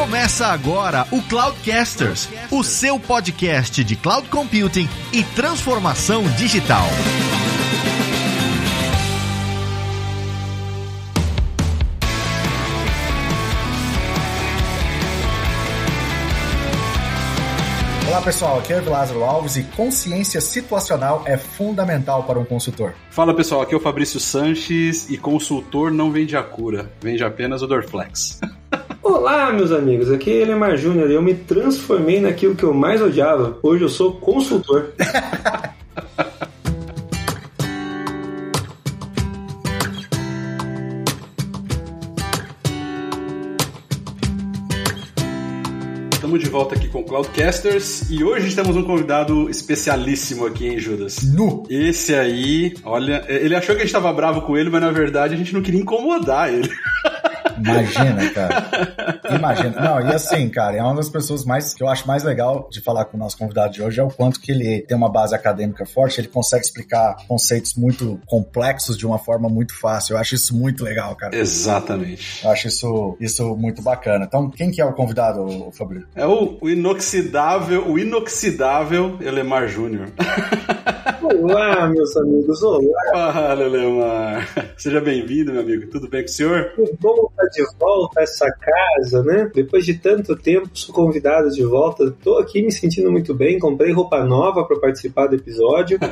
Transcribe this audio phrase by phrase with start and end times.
[0.00, 6.86] Começa agora o Cloudcasters, o seu podcast de cloud computing e transformação digital.
[18.08, 22.94] Olá pessoal, aqui é o Lázaro Alves e consciência situacional é fundamental para um consultor.
[23.10, 27.60] Fala pessoal, aqui é o Fabrício Sanches e consultor não vende a cura, vende apenas
[27.60, 28.40] o Dorflex.
[29.02, 33.00] Olá, meus amigos, aqui é Elemar Júnior e eu me transformei naquilo que eu mais
[33.00, 33.58] odiava.
[33.62, 34.92] Hoje eu sou consultor.
[46.12, 51.22] Estamos de volta aqui com Cloudcasters e hoje temos um convidado especialíssimo aqui, hein, Judas?
[51.22, 51.64] Nu!
[51.70, 55.34] Esse aí, olha, ele achou que a gente tava bravo com ele, mas na verdade
[55.34, 56.68] a gente não queria incomodar ele.
[57.60, 59.34] Imagina, cara.
[59.36, 59.80] Imagina.
[59.80, 62.80] Não, e assim, cara, é uma das pessoas mais que eu acho mais legal de
[62.80, 65.34] falar com o nosso convidado de hoje é o quanto que ele tem uma base
[65.34, 70.14] acadêmica forte, ele consegue explicar conceitos muito complexos de uma forma muito fácil.
[70.14, 71.36] Eu acho isso muito legal, cara.
[71.36, 72.44] Exatamente.
[72.44, 74.24] Eu acho isso, isso muito bacana.
[74.24, 76.08] Então, quem que é o convidado, Fabrício?
[76.14, 80.08] É o, o inoxidável, o inoxidável Elemar Júnior.
[81.22, 83.32] Olá, meus amigos, olá.
[83.32, 84.74] Fala, Elemar.
[84.76, 85.90] Seja bem-vindo, meu amigo.
[85.90, 86.72] Tudo bem com o senhor?
[86.74, 89.50] Que bom estar de volta a essa casa, né?
[89.54, 92.10] Depois de tanto tempo, sou convidado de volta.
[92.22, 93.58] Tô aqui me sentindo muito bem.
[93.58, 95.98] Comprei roupa nova para participar do episódio.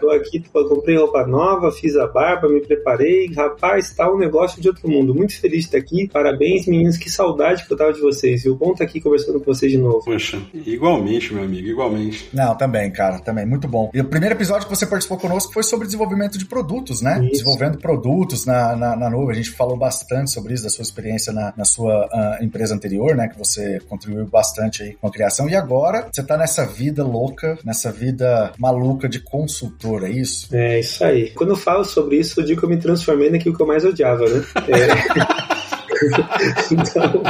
[0.00, 3.32] Tô aqui, comprei roupa nova, fiz a barba, me preparei.
[3.32, 5.14] Rapaz, tá um negócio de outro mundo.
[5.14, 6.08] Muito feliz de estar aqui.
[6.08, 6.96] Parabéns, meninos.
[6.96, 8.54] Que saudade que eu tava de vocês, viu?
[8.54, 10.04] Bom estar aqui conversando com vocês de novo.
[10.04, 12.28] Poxa, igualmente, meu amigo, igualmente.
[12.32, 13.46] Não, também, cara, também.
[13.46, 13.90] Muito bom.
[13.94, 17.20] E o primeiro episódio que você participou conosco foi sobre desenvolvimento de produtos, né?
[17.20, 17.30] Isso.
[17.32, 19.30] Desenvolvendo produtos na, na, na nuvem.
[19.30, 23.16] A gente falou bastante sobre isso, da sua experiência na, na sua ah, empresa anterior,
[23.16, 23.28] né?
[23.28, 25.48] Que você contribuiu bastante aí com a criação.
[25.48, 30.54] E agora você tá nessa vida louca, nessa vida maluca de consultor, é isso?
[30.54, 31.30] É isso aí.
[31.30, 33.84] Quando eu falo sobre isso, eu digo que eu me transformei naquilo que eu mais
[33.84, 34.44] odiava, né?
[34.68, 35.54] É.
[36.72, 37.22] então,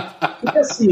[0.43, 0.89] porque assim,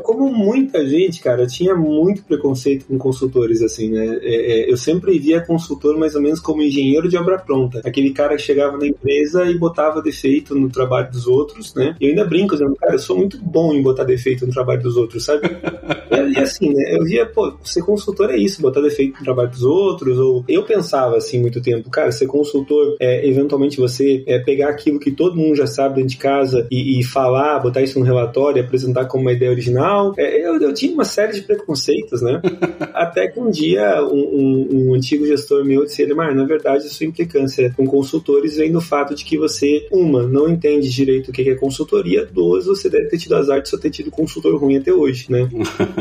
[0.00, 4.18] como muita gente, cara, eu tinha muito preconceito com consultores, assim, né?
[4.22, 7.80] É, é, eu sempre via consultor mais ou menos como engenheiro de obra pronta.
[7.84, 11.96] Aquele cara que chegava na empresa e botava defeito no trabalho dos outros, né?
[12.00, 14.82] E eu ainda brinco, dizendo, cara, eu sou muito bom em botar defeito no trabalho
[14.82, 15.42] dos outros, sabe?
[16.26, 16.96] E, assim, né?
[16.96, 20.62] Eu via, pô, ser consultor é isso, botar defeito no trabalho dos outros, ou eu
[20.64, 25.36] pensava assim muito tempo, cara, ser consultor é eventualmente você é, pegar aquilo que todo
[25.36, 29.22] mundo já sabe dentro de casa e, e falar, botar isso no relatório, apresentar como
[29.22, 29.85] uma ideia original.
[30.16, 32.40] É, eu, eu tinha uma série de preconceitos, né?
[32.92, 36.90] Até que um dia um, um, um antigo gestor meu disse, Elemar, na verdade, a
[36.90, 41.32] sua implicância com consultores vem do fato de que você, uma, não entende direito o
[41.32, 44.76] que é consultoria, duas, você deve ter tido azar de só ter tido consultor ruim
[44.76, 45.48] até hoje, né?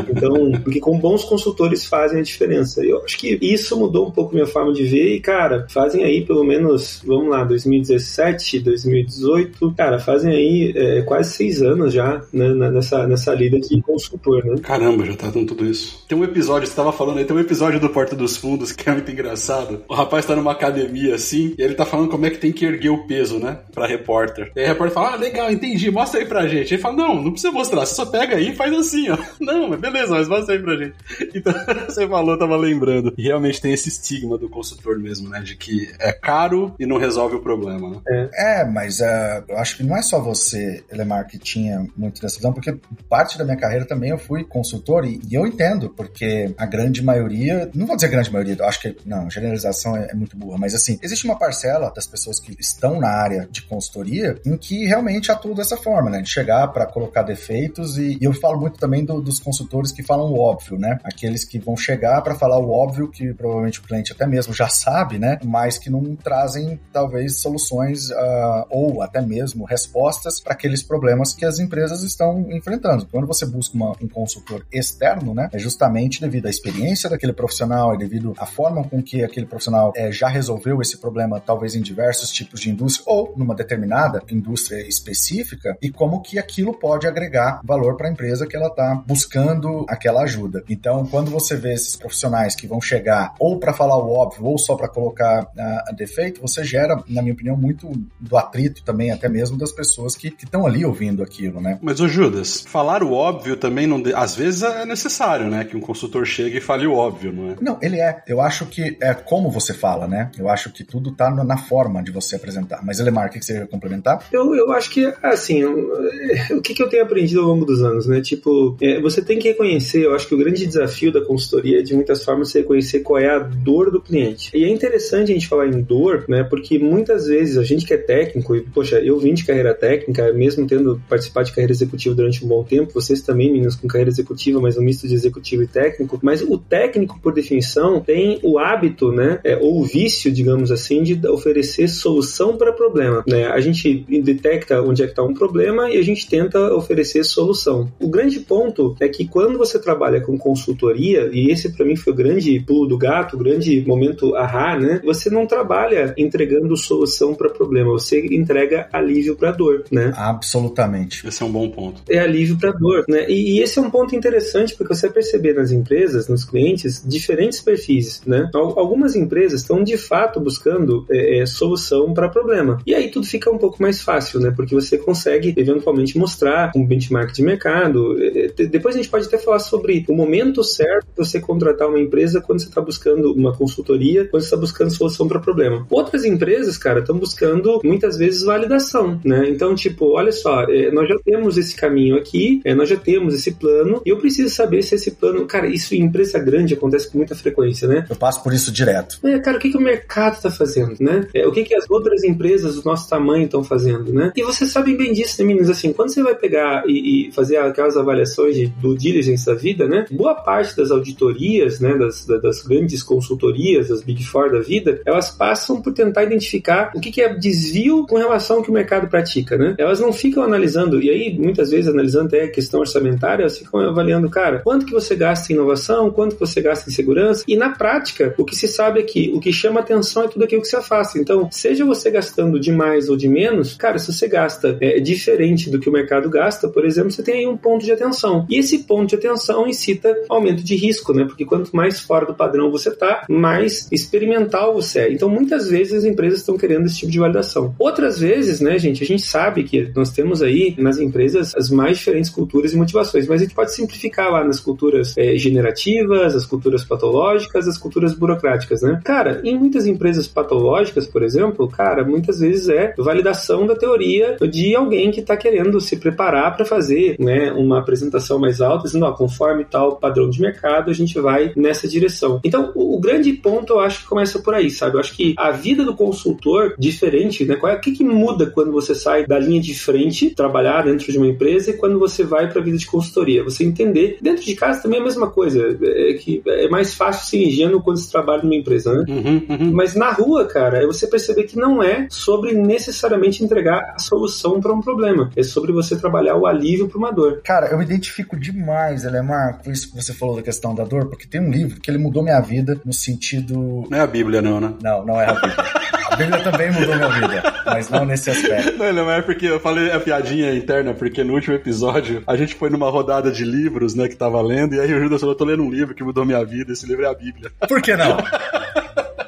[0.10, 2.84] Então, porque com bons consultores fazem a diferença.
[2.84, 6.26] Eu acho que isso mudou um pouco minha forma de ver e, cara, fazem aí
[6.26, 12.54] pelo menos, vamos lá, 2017, 2018, cara, fazem aí é, quase seis anos já né,
[12.54, 14.56] nessa, nessa lida de consultor, né?
[14.62, 16.06] Caramba, já tá dando tudo isso.
[16.08, 18.90] Tem um episódio, você tava falando aí, tem um episódio do Porta dos Fundos que
[18.90, 19.84] é muito engraçado.
[19.88, 22.66] O rapaz tá numa academia assim, e ele tá falando como é que tem que
[22.66, 23.60] erguer o peso, né?
[23.74, 24.52] Pra repórter.
[24.56, 26.74] E aí a repórter fala: Ah, legal, entendi, mostra aí pra gente.
[26.74, 29.18] Ele fala: Não, não precisa mostrar, você só pega aí e faz assim, ó.
[29.40, 30.96] Não, mas beleza, mas mostra aí pra gente.
[31.36, 31.54] Então,
[31.86, 33.14] você falou, tava lembrando.
[33.18, 35.42] E realmente tem esse estigma do consultor mesmo, né?
[35.42, 38.30] De que é caro e não resolve o problema, né?
[38.34, 42.38] É, mas uh, eu acho que não é só você, Elemar, que tinha muito dessa
[42.38, 42.78] visão, porque
[43.10, 47.04] parte da minha carreira também eu fui consultor e, e eu entendo, porque a grande
[47.04, 50.74] maioria, não vou dizer grande maioria, acho que, não, generalização é, é muito boa, mas
[50.76, 55.32] assim, existe uma parcela das pessoas que estão na área de consultoria em que realmente
[55.32, 56.22] atuam dessa forma, né?
[56.22, 60.04] De chegar para colocar defeitos e, e, eu falo muito também do, dos consultores que
[60.04, 61.00] falam o óbvio, né?
[61.04, 64.70] Aqueles que vão chegar para falar o óbvio que provavelmente o cliente até mesmo já
[64.70, 65.40] sabe, né?
[65.44, 71.46] Mas que não trazem talvez soluções uh, ou até mesmo respostas para aqueles problemas que
[71.46, 73.06] as empresas estão enfrentando.
[73.06, 75.50] Quando você busca uma, um consultor externo, né?
[75.54, 79.94] É justamente devido à experiência daquele profissional, é devido à forma com que aquele profissional
[79.96, 84.86] é, já resolveu esse problema, talvez em diversos tipos de indústria ou numa determinada indústria
[84.88, 89.86] específica e como que aquilo pode agregar valor para a empresa que ela está buscando
[89.88, 90.64] aquela ajuda.
[90.70, 94.58] Então, quando você vê esses profissionais que vão chegar ou para falar o óbvio ou
[94.58, 99.30] só para colocar uh, defeito, você gera, na minha opinião, muito do atrito também, até
[99.30, 101.80] mesmo das pessoas que estão ali ouvindo aquilo, né?
[101.82, 104.02] Mas o Judas, falar o óbvio também não.
[104.02, 104.14] De...
[104.14, 105.64] Às vezes é necessário, né?
[105.64, 107.56] Que um consultor chegue e fale o óbvio, não é?
[107.62, 108.24] Não, ele é.
[108.28, 110.32] Eu acho que é como você fala, né?
[110.38, 112.82] Eu acho que tudo tá na forma de você apresentar.
[112.84, 114.26] Mas, Elemar, o que você ia complementar?
[114.32, 118.08] Eu, eu acho que, assim, o que, que eu tenho aprendido ao longo dos anos,
[118.08, 118.22] né?
[118.22, 121.82] Tipo, é, você tem que reconhecer, eu acho que o grande desafio da consultoria é,
[121.82, 124.52] de muitas formas, você reconhecer qual é a dor do cliente.
[124.54, 126.44] E é interessante a gente falar em dor, né?
[126.44, 130.32] Porque muitas vezes a gente que é técnico, e, poxa, eu vim de carreira técnica,
[130.34, 134.10] mesmo tendo participado de carreira executiva durante um bom tempo, vocês também, meninos, com carreira
[134.10, 138.58] executiva, mas um misto de executivo e técnico, mas o técnico, por definição, tem o
[138.58, 139.40] hábito, né?
[139.44, 143.48] É, ou o vício, digamos assim, de oferecer solução para problema, né?
[143.48, 147.92] A gente detecta onde é que está um problema e a gente tenta oferecer solução.
[148.00, 152.14] O grande ponto é que quando você trabalha com consultoria, e esse para mim foi
[152.14, 155.02] o grande pulo do gato, o grande momento ahá, né?
[155.04, 160.14] Você não trabalha entregando solução para problema, você entrega alívio para dor, né?
[160.16, 161.28] Absolutamente.
[161.28, 162.02] Esse é um bom ponto.
[162.10, 163.15] É alívio para dor, né?
[163.30, 167.04] E, e, esse é um ponto interessante porque você vai perceber nas empresas, nos clientes,
[167.06, 168.50] diferentes perfis, né?
[168.54, 172.80] Algumas empresas estão de fato buscando é, é, solução para problema.
[172.86, 174.52] E aí tudo fica um pouco mais fácil, né?
[174.56, 178.22] Porque você consegue eventualmente mostrar um benchmark de mercado.
[178.22, 181.88] É, é, depois a gente pode até falar sobre o momento certo de você contratar
[181.88, 185.86] uma empresa quando você está buscando uma consultoria, quando você está buscando solução para problema.
[185.90, 189.50] Outras empresas, cara, estão buscando muitas vezes validação, né?
[189.50, 193.52] Então, tipo, olha só, é, nós já temos esse caminho aqui, nós já temos esse
[193.52, 195.46] plano, e eu preciso saber se esse plano.
[195.46, 198.06] Cara, isso em empresa grande acontece com muita frequência, né?
[198.10, 199.20] Eu passo por isso direto.
[199.24, 201.28] É, cara, o que, que o mercado está fazendo, né?
[201.34, 204.32] É, o que, que as outras empresas do nosso tamanho estão fazendo, né?
[204.36, 205.70] E vocês sabem bem disso, né, meninos?
[205.70, 209.88] Assim, quando você vai pegar e, e fazer aquelas avaliações de, do diligence da vida,
[209.88, 210.06] né?
[210.12, 215.30] Boa parte das auditorias, né, das, das grandes consultorias, das Big Four da vida, elas
[215.30, 219.08] passam por tentar identificar o que, que é desvio com relação ao que o mercado
[219.08, 219.76] pratica, né?
[219.78, 222.95] Elas não ficam analisando, e aí muitas vezes analisando até a questão orçamentária,
[223.42, 226.94] elas ficam avaliando, cara, quanto que você gasta em inovação, quanto que você gasta em
[226.94, 230.28] segurança, e na prática, o que se sabe é que o que chama atenção é
[230.28, 231.20] tudo aquilo que se afasta.
[231.20, 235.70] Então, seja você gastando de mais ou de menos, cara, se você gasta é, diferente
[235.70, 238.46] do que o mercado gasta, por exemplo, você tem aí um ponto de atenção.
[238.50, 241.26] E esse ponto de atenção incita aumento de risco, né?
[241.26, 245.12] Porque quanto mais fora do padrão você tá, mais experimental você é.
[245.12, 247.76] Então, muitas vezes as empresas estão querendo esse tipo de validação.
[247.78, 251.98] Outras vezes, né, gente, a gente sabe que nós temos aí nas empresas as mais
[251.98, 256.46] diferentes culturas e motivações, mas a gente pode simplificar lá nas culturas é, generativas, as
[256.46, 259.02] culturas patológicas, as culturas burocráticas, né?
[259.04, 264.76] Cara, em muitas empresas patológicas, por exemplo, cara, muitas vezes é validação da teoria de
[264.76, 269.12] alguém que está querendo se preparar para fazer, né, uma apresentação mais alta, dizendo, ó,
[269.12, 272.40] conforme tal padrão de mercado, a gente vai nessa direção.
[272.44, 274.96] Então, o, o grande ponto eu acho que começa por aí, sabe?
[274.96, 277.56] Eu acho que a vida do consultor diferente, né?
[277.56, 281.12] Qual é, o que, que muda quando você sai da linha de frente, trabalhar dentro
[281.12, 283.44] de uma empresa, e quando você vai para a vida de consultoria?
[283.44, 284.18] Você entender.
[284.22, 285.78] Dentro de casa também é a mesma coisa.
[285.82, 289.06] É que é mais fácil ser ingênuo quando você trabalha numa empresa, né?
[289.08, 289.72] Uhum, uhum.
[289.74, 294.60] Mas na rua, cara, é você perceber que não é sobre necessariamente entregar a solução
[294.60, 295.32] para um problema.
[295.36, 297.42] É sobre você trabalhar o alívio para uma dor.
[297.44, 301.08] Cara, eu me identifico demais, Elemar, com isso que você falou da questão da dor,
[301.08, 303.86] porque tem um livro que ele mudou minha vida no sentido.
[303.90, 304.74] Não é a Bíblia, não, né?
[304.82, 305.56] Não, não é a Bíblia.
[306.10, 308.78] A Bíblia também mudou minha vida, mas não nesse aspecto.
[308.78, 312.56] Não, não é porque eu falei a piadinha interna, porque no último episódio a gente
[312.56, 315.38] foi numa rodada de livros, né, que tava lendo, e aí o Judas falou: eu
[315.38, 317.52] tô lendo um livro que mudou minha vida, esse livro é a Bíblia.
[317.68, 318.18] Por que não?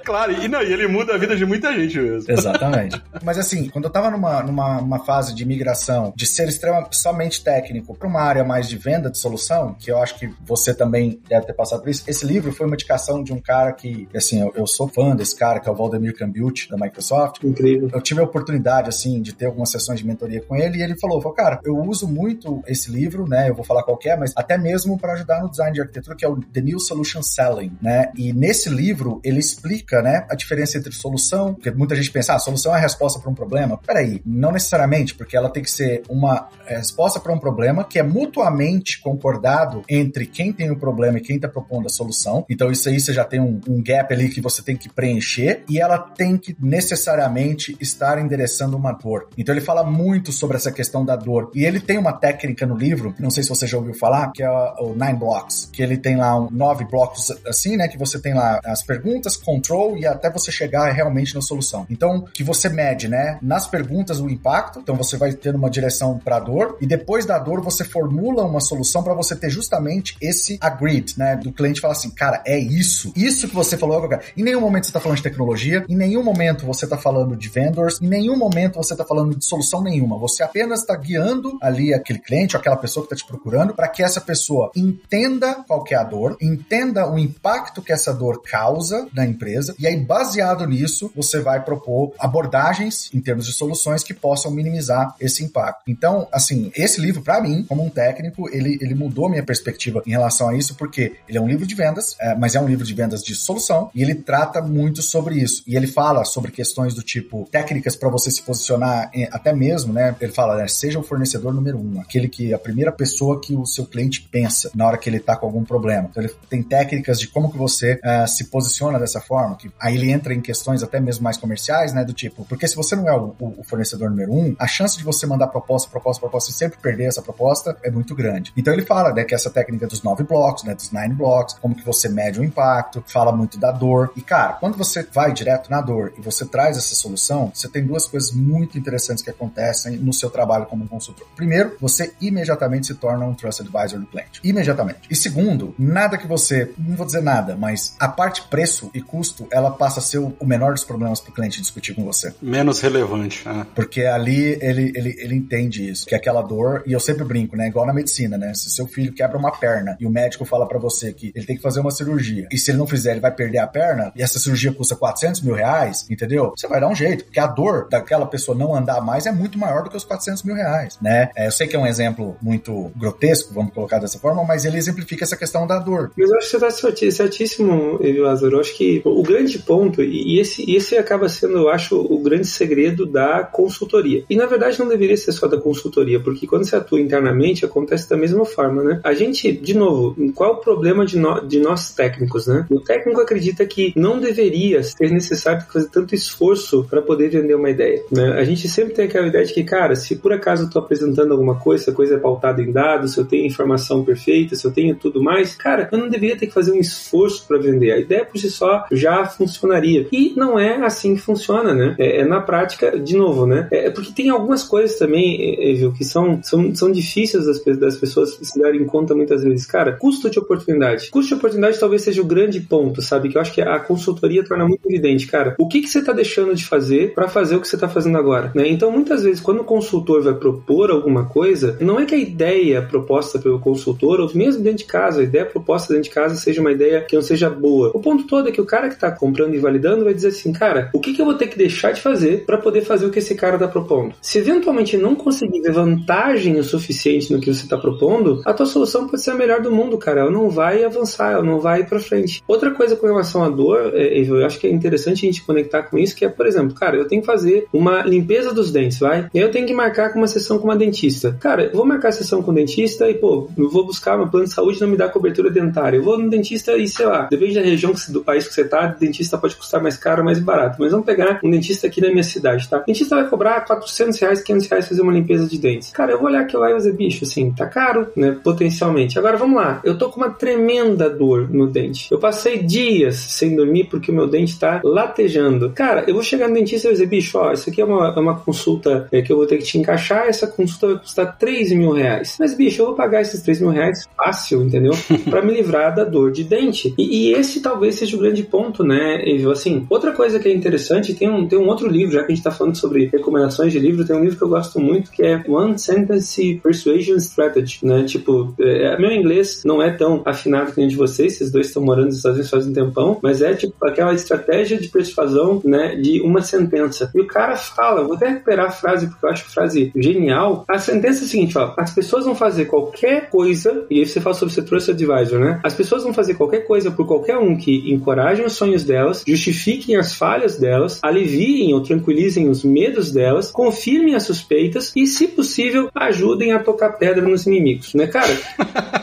[0.07, 2.31] Claro, e, não, e ele muda a vida de muita gente mesmo.
[2.31, 3.01] Exatamente.
[3.21, 7.43] Mas assim, quando eu tava numa, numa uma fase de migração, de ser extremamente somente
[7.43, 11.19] técnico para uma área mais de venda de solução, que eu acho que você também
[11.27, 14.41] deve ter passado por isso, esse livro foi uma indicação de um cara que, assim,
[14.41, 17.43] eu, eu sou fã desse cara, que é o Valdemir Cambiut, da Microsoft.
[17.43, 17.89] Incrível.
[17.93, 20.97] Eu tive a oportunidade, assim, de ter algumas sessões de mentoria com ele, e ele
[20.97, 24.31] falou, falou cara, eu uso muito esse livro, né, eu vou falar qual é, mas
[24.35, 27.77] até mesmo para ajudar no design de arquitetura, que é o The New Solution Selling,
[27.81, 32.33] né, e nesse livro ele explica, né, a diferença entre solução, porque muita gente pensa,
[32.33, 33.77] ah, solução é a resposta para um problema.
[33.85, 38.03] Peraí, não necessariamente, porque ela tem que ser uma resposta para um problema que é
[38.03, 42.45] mutuamente concordado entre quem tem o problema e quem está propondo a solução.
[42.49, 45.63] Então, isso aí você já tem um, um gap ali que você tem que preencher
[45.69, 49.29] e ela tem que necessariamente estar endereçando uma dor.
[49.37, 51.51] Então, ele fala muito sobre essa questão da dor.
[51.53, 54.43] E ele tem uma técnica no livro, não sei se você já ouviu falar, que
[54.43, 57.87] é o Nine Blocks, que ele tem lá um, nove blocos assim, né?
[57.87, 61.85] Que você tem lá as perguntas, control, e até você chegar realmente na solução.
[61.89, 66.17] Então, que você mede, né, nas perguntas o impacto, então você vai ter uma direção
[66.17, 66.77] para a dor.
[66.81, 71.35] E depois da dor você formula uma solução para você ter justamente esse agreed, né,
[71.35, 74.21] do cliente falar assim, cara, é isso, isso que você falou agora.
[74.35, 77.49] Em nenhum momento você está falando de tecnologia, em nenhum momento você está falando de
[77.49, 80.17] vendors, em nenhum momento você está falando de solução nenhuma.
[80.17, 84.01] Você apenas está guiando ali aquele cliente, aquela pessoa que está te procurando, para que
[84.01, 89.25] essa pessoa entenda qual é a dor, entenda o impacto que essa dor causa na
[89.25, 94.51] empresa, e aí, baseado nisso, você vai propor abordagens em termos de soluções que possam
[94.51, 95.83] minimizar esse impacto.
[95.87, 100.11] Então, assim, esse livro, para mim, como um técnico, ele, ele mudou minha perspectiva em
[100.11, 102.85] relação a isso, porque ele é um livro de vendas, é, mas é um livro
[102.85, 105.63] de vendas de solução, e ele trata muito sobre isso.
[105.67, 109.93] E ele fala sobre questões do tipo técnicas para você se posicionar, em, até mesmo,
[109.93, 110.15] né?
[110.19, 113.65] Ele fala, né, seja o fornecedor número um, aquele que a primeira pessoa que o
[113.65, 116.07] seu cliente pensa na hora que ele está com algum problema.
[116.09, 119.95] Então, ele tem técnicas de como que você uh, se posiciona dessa forma, que aí
[119.95, 122.03] ele entra em questões até mesmo mais comerciais, né?
[122.03, 125.03] Do tipo, porque se você não é o, o, fornecedor número um, a chance de
[125.03, 128.51] você mandar proposta, proposta, proposta e sempre perder essa proposta é muito grande.
[128.55, 131.75] Então ele fala, né, que essa técnica dos nove blocos, né, dos nine blocks, como
[131.75, 134.11] que você mede o impacto, fala muito da dor.
[134.15, 137.85] E cara, quando você vai direto na dor e você traz essa solução, você tem
[137.85, 141.27] duas coisas muito interessantes que acontecem no seu trabalho como consultor.
[141.35, 144.41] Primeiro, você imediatamente se torna um trusted advisor do cliente.
[144.43, 145.01] Imediatamente.
[145.09, 149.47] E segundo, nada que você, não vou dizer nada, mas a parte preço e custo,
[149.57, 152.33] ela passa a ser o menor dos problemas para o cliente discutir com você.
[152.41, 153.41] Menos relevante.
[153.45, 153.65] Ah.
[153.75, 157.55] Porque ali ele, ele, ele entende isso, que é aquela dor, e eu sempre brinco,
[157.55, 157.67] né?
[157.67, 158.53] Igual na medicina, né?
[158.53, 161.55] Se seu filho quebra uma perna e o médico fala para você que ele tem
[161.55, 164.21] que fazer uma cirurgia, e se ele não fizer, ele vai perder a perna, e
[164.21, 166.53] essa cirurgia custa 400 mil reais, entendeu?
[166.55, 169.57] Você vai dar um jeito, porque a dor daquela pessoa não andar mais é muito
[169.57, 171.29] maior do que os 400 mil reais, né?
[171.35, 174.77] É, eu sei que é um exemplo muito grotesco, vamos colocar dessa forma, mas ele
[174.77, 176.11] exemplifica essa questão da dor.
[176.17, 178.57] Mas eu acho que você está certíssimo, Lázaro.
[178.57, 182.47] Eu acho que o grande ponto, e esse, esse acaba sendo, eu acho, o grande
[182.47, 184.23] segredo da consultoria.
[184.29, 188.09] E na verdade não deveria ser só da consultoria, porque quando você atua internamente, acontece
[188.09, 188.99] da mesma forma, né?
[189.03, 192.65] A gente, de novo, qual o problema de, no, de nós técnicos, né?
[192.69, 197.69] O técnico acredita que não deveria ser necessário fazer tanto esforço para poder vender uma
[197.69, 198.33] ideia, né?
[198.33, 201.31] A gente sempre tem aquela ideia de que, cara, se por acaso eu tô apresentando
[201.31, 204.65] alguma coisa, se a coisa é pautada em dados, se eu tenho informação perfeita, se
[204.65, 207.91] eu tenho tudo mais, cara, eu não deveria ter que fazer um esforço para vender.
[207.91, 210.07] A ideia por si só já funcionaria.
[210.11, 211.95] E não é assim que funciona, né?
[211.97, 213.67] É, é na prática, de novo, né?
[213.71, 217.97] É, é porque tem algumas coisas também, Evil, que são, são, são difíceis das, das
[217.97, 219.65] pessoas se darem conta muitas vezes.
[219.65, 221.09] Cara, custo de oportunidade.
[221.09, 223.29] Custo de oportunidade talvez seja o grande ponto, sabe?
[223.29, 225.55] Que eu acho que a consultoria torna muito evidente, cara.
[225.59, 228.17] O que, que você está deixando de fazer para fazer o que você está fazendo
[228.17, 228.67] agora, né?
[228.67, 232.81] Então, muitas vezes, quando o consultor vai propor alguma coisa, não é que a ideia
[232.81, 236.61] proposta pelo consultor, ou mesmo dentro de casa, a ideia proposta dentro de casa seja
[236.61, 237.91] uma ideia que não seja boa.
[237.93, 240.51] O ponto todo é que o cara que está comprando e validando vai dizer assim,
[240.51, 243.11] cara, o que, que eu vou ter que deixar de fazer para poder fazer o
[243.11, 244.15] que esse cara está propondo?
[244.21, 248.65] Se eventualmente não conseguir ver vantagem o suficiente no que você está propondo, a tua
[248.65, 250.21] solução pode ser a melhor do mundo, cara.
[250.21, 252.43] Ela não vai avançar, ela não vai para frente.
[252.47, 255.83] Outra coisa com relação à dor, é, eu acho que é interessante a gente conectar
[255.83, 258.99] com isso, que é, por exemplo, cara, eu tenho que fazer uma limpeza dos dentes,
[258.99, 259.29] vai?
[259.33, 261.37] Eu tenho que marcar com uma sessão com uma dentista.
[261.39, 264.27] Cara, eu vou marcar a sessão com o dentista e, pô, eu vou buscar meu
[264.27, 265.97] plano de saúde não me dá cobertura dentária.
[265.97, 268.87] Eu vou no dentista e, sei lá, depende da região do país que você tá,
[269.07, 270.77] dentista pode custar mais caro, mais barato.
[270.79, 272.79] Mas vamos pegar um dentista aqui na minha cidade, tá?
[272.79, 275.91] O dentista vai cobrar 400 reais, 500 reais fazer uma limpeza de dentes.
[275.91, 278.37] Cara, eu vou olhar aquilo lá e fazer, bicho, assim, tá caro, né?
[278.43, 279.17] Potencialmente.
[279.17, 279.81] Agora, vamos lá.
[279.83, 282.07] Eu tô com uma tremenda dor no dente.
[282.11, 285.71] Eu passei dias sem dormir porque o meu dente tá latejando.
[285.71, 288.19] Cara, eu vou chegar no dentista e dizer, bicho, ó, isso aqui é uma, é
[288.19, 291.71] uma consulta é, que eu vou ter que te encaixar, essa consulta vai custar 3
[291.73, 292.37] mil reais.
[292.39, 294.93] Mas, bicho, eu vou pagar esses 3 mil reais fácil, entendeu?
[295.29, 296.93] para me livrar da dor de dente.
[296.97, 299.51] E, e, esse talvez seja o grande ponto, né, Evil?
[299.51, 302.35] Assim, outra coisa que é interessante, tem um, tem um outro livro, já que a
[302.35, 305.23] gente tá falando sobre recomendações de livro, tem um livro que eu gosto muito que
[305.23, 308.03] é One Sentence Persuasion Strategy, né?
[308.03, 311.83] Tipo, é, meu inglês não é tão afinado que nem de vocês, vocês dois estão
[311.83, 315.95] morando nos Estados Unidos faz um tempão, mas é tipo aquela estratégia de persuasão, né,
[315.95, 317.11] de uma sentença.
[317.13, 320.63] E o cara fala, vou até recuperar a frase porque eu acho a frase genial.
[320.67, 324.19] A sentença é a seguinte, ó, as pessoas vão fazer qualquer coisa, e aí você
[324.19, 325.59] fala sobre setor Trust Advisor, né?
[325.63, 329.95] As pessoas vão fazer qualquer coisa por qualquer um que encorajem os sonhos delas, justifiquem
[329.95, 335.89] as falhas delas, aliviem ou tranquilizem os medos delas, confirmem as suspeitas e, se possível,
[335.93, 338.35] ajudem a tocar pedra nos inimigos, né, cara?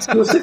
[0.00, 0.43] se você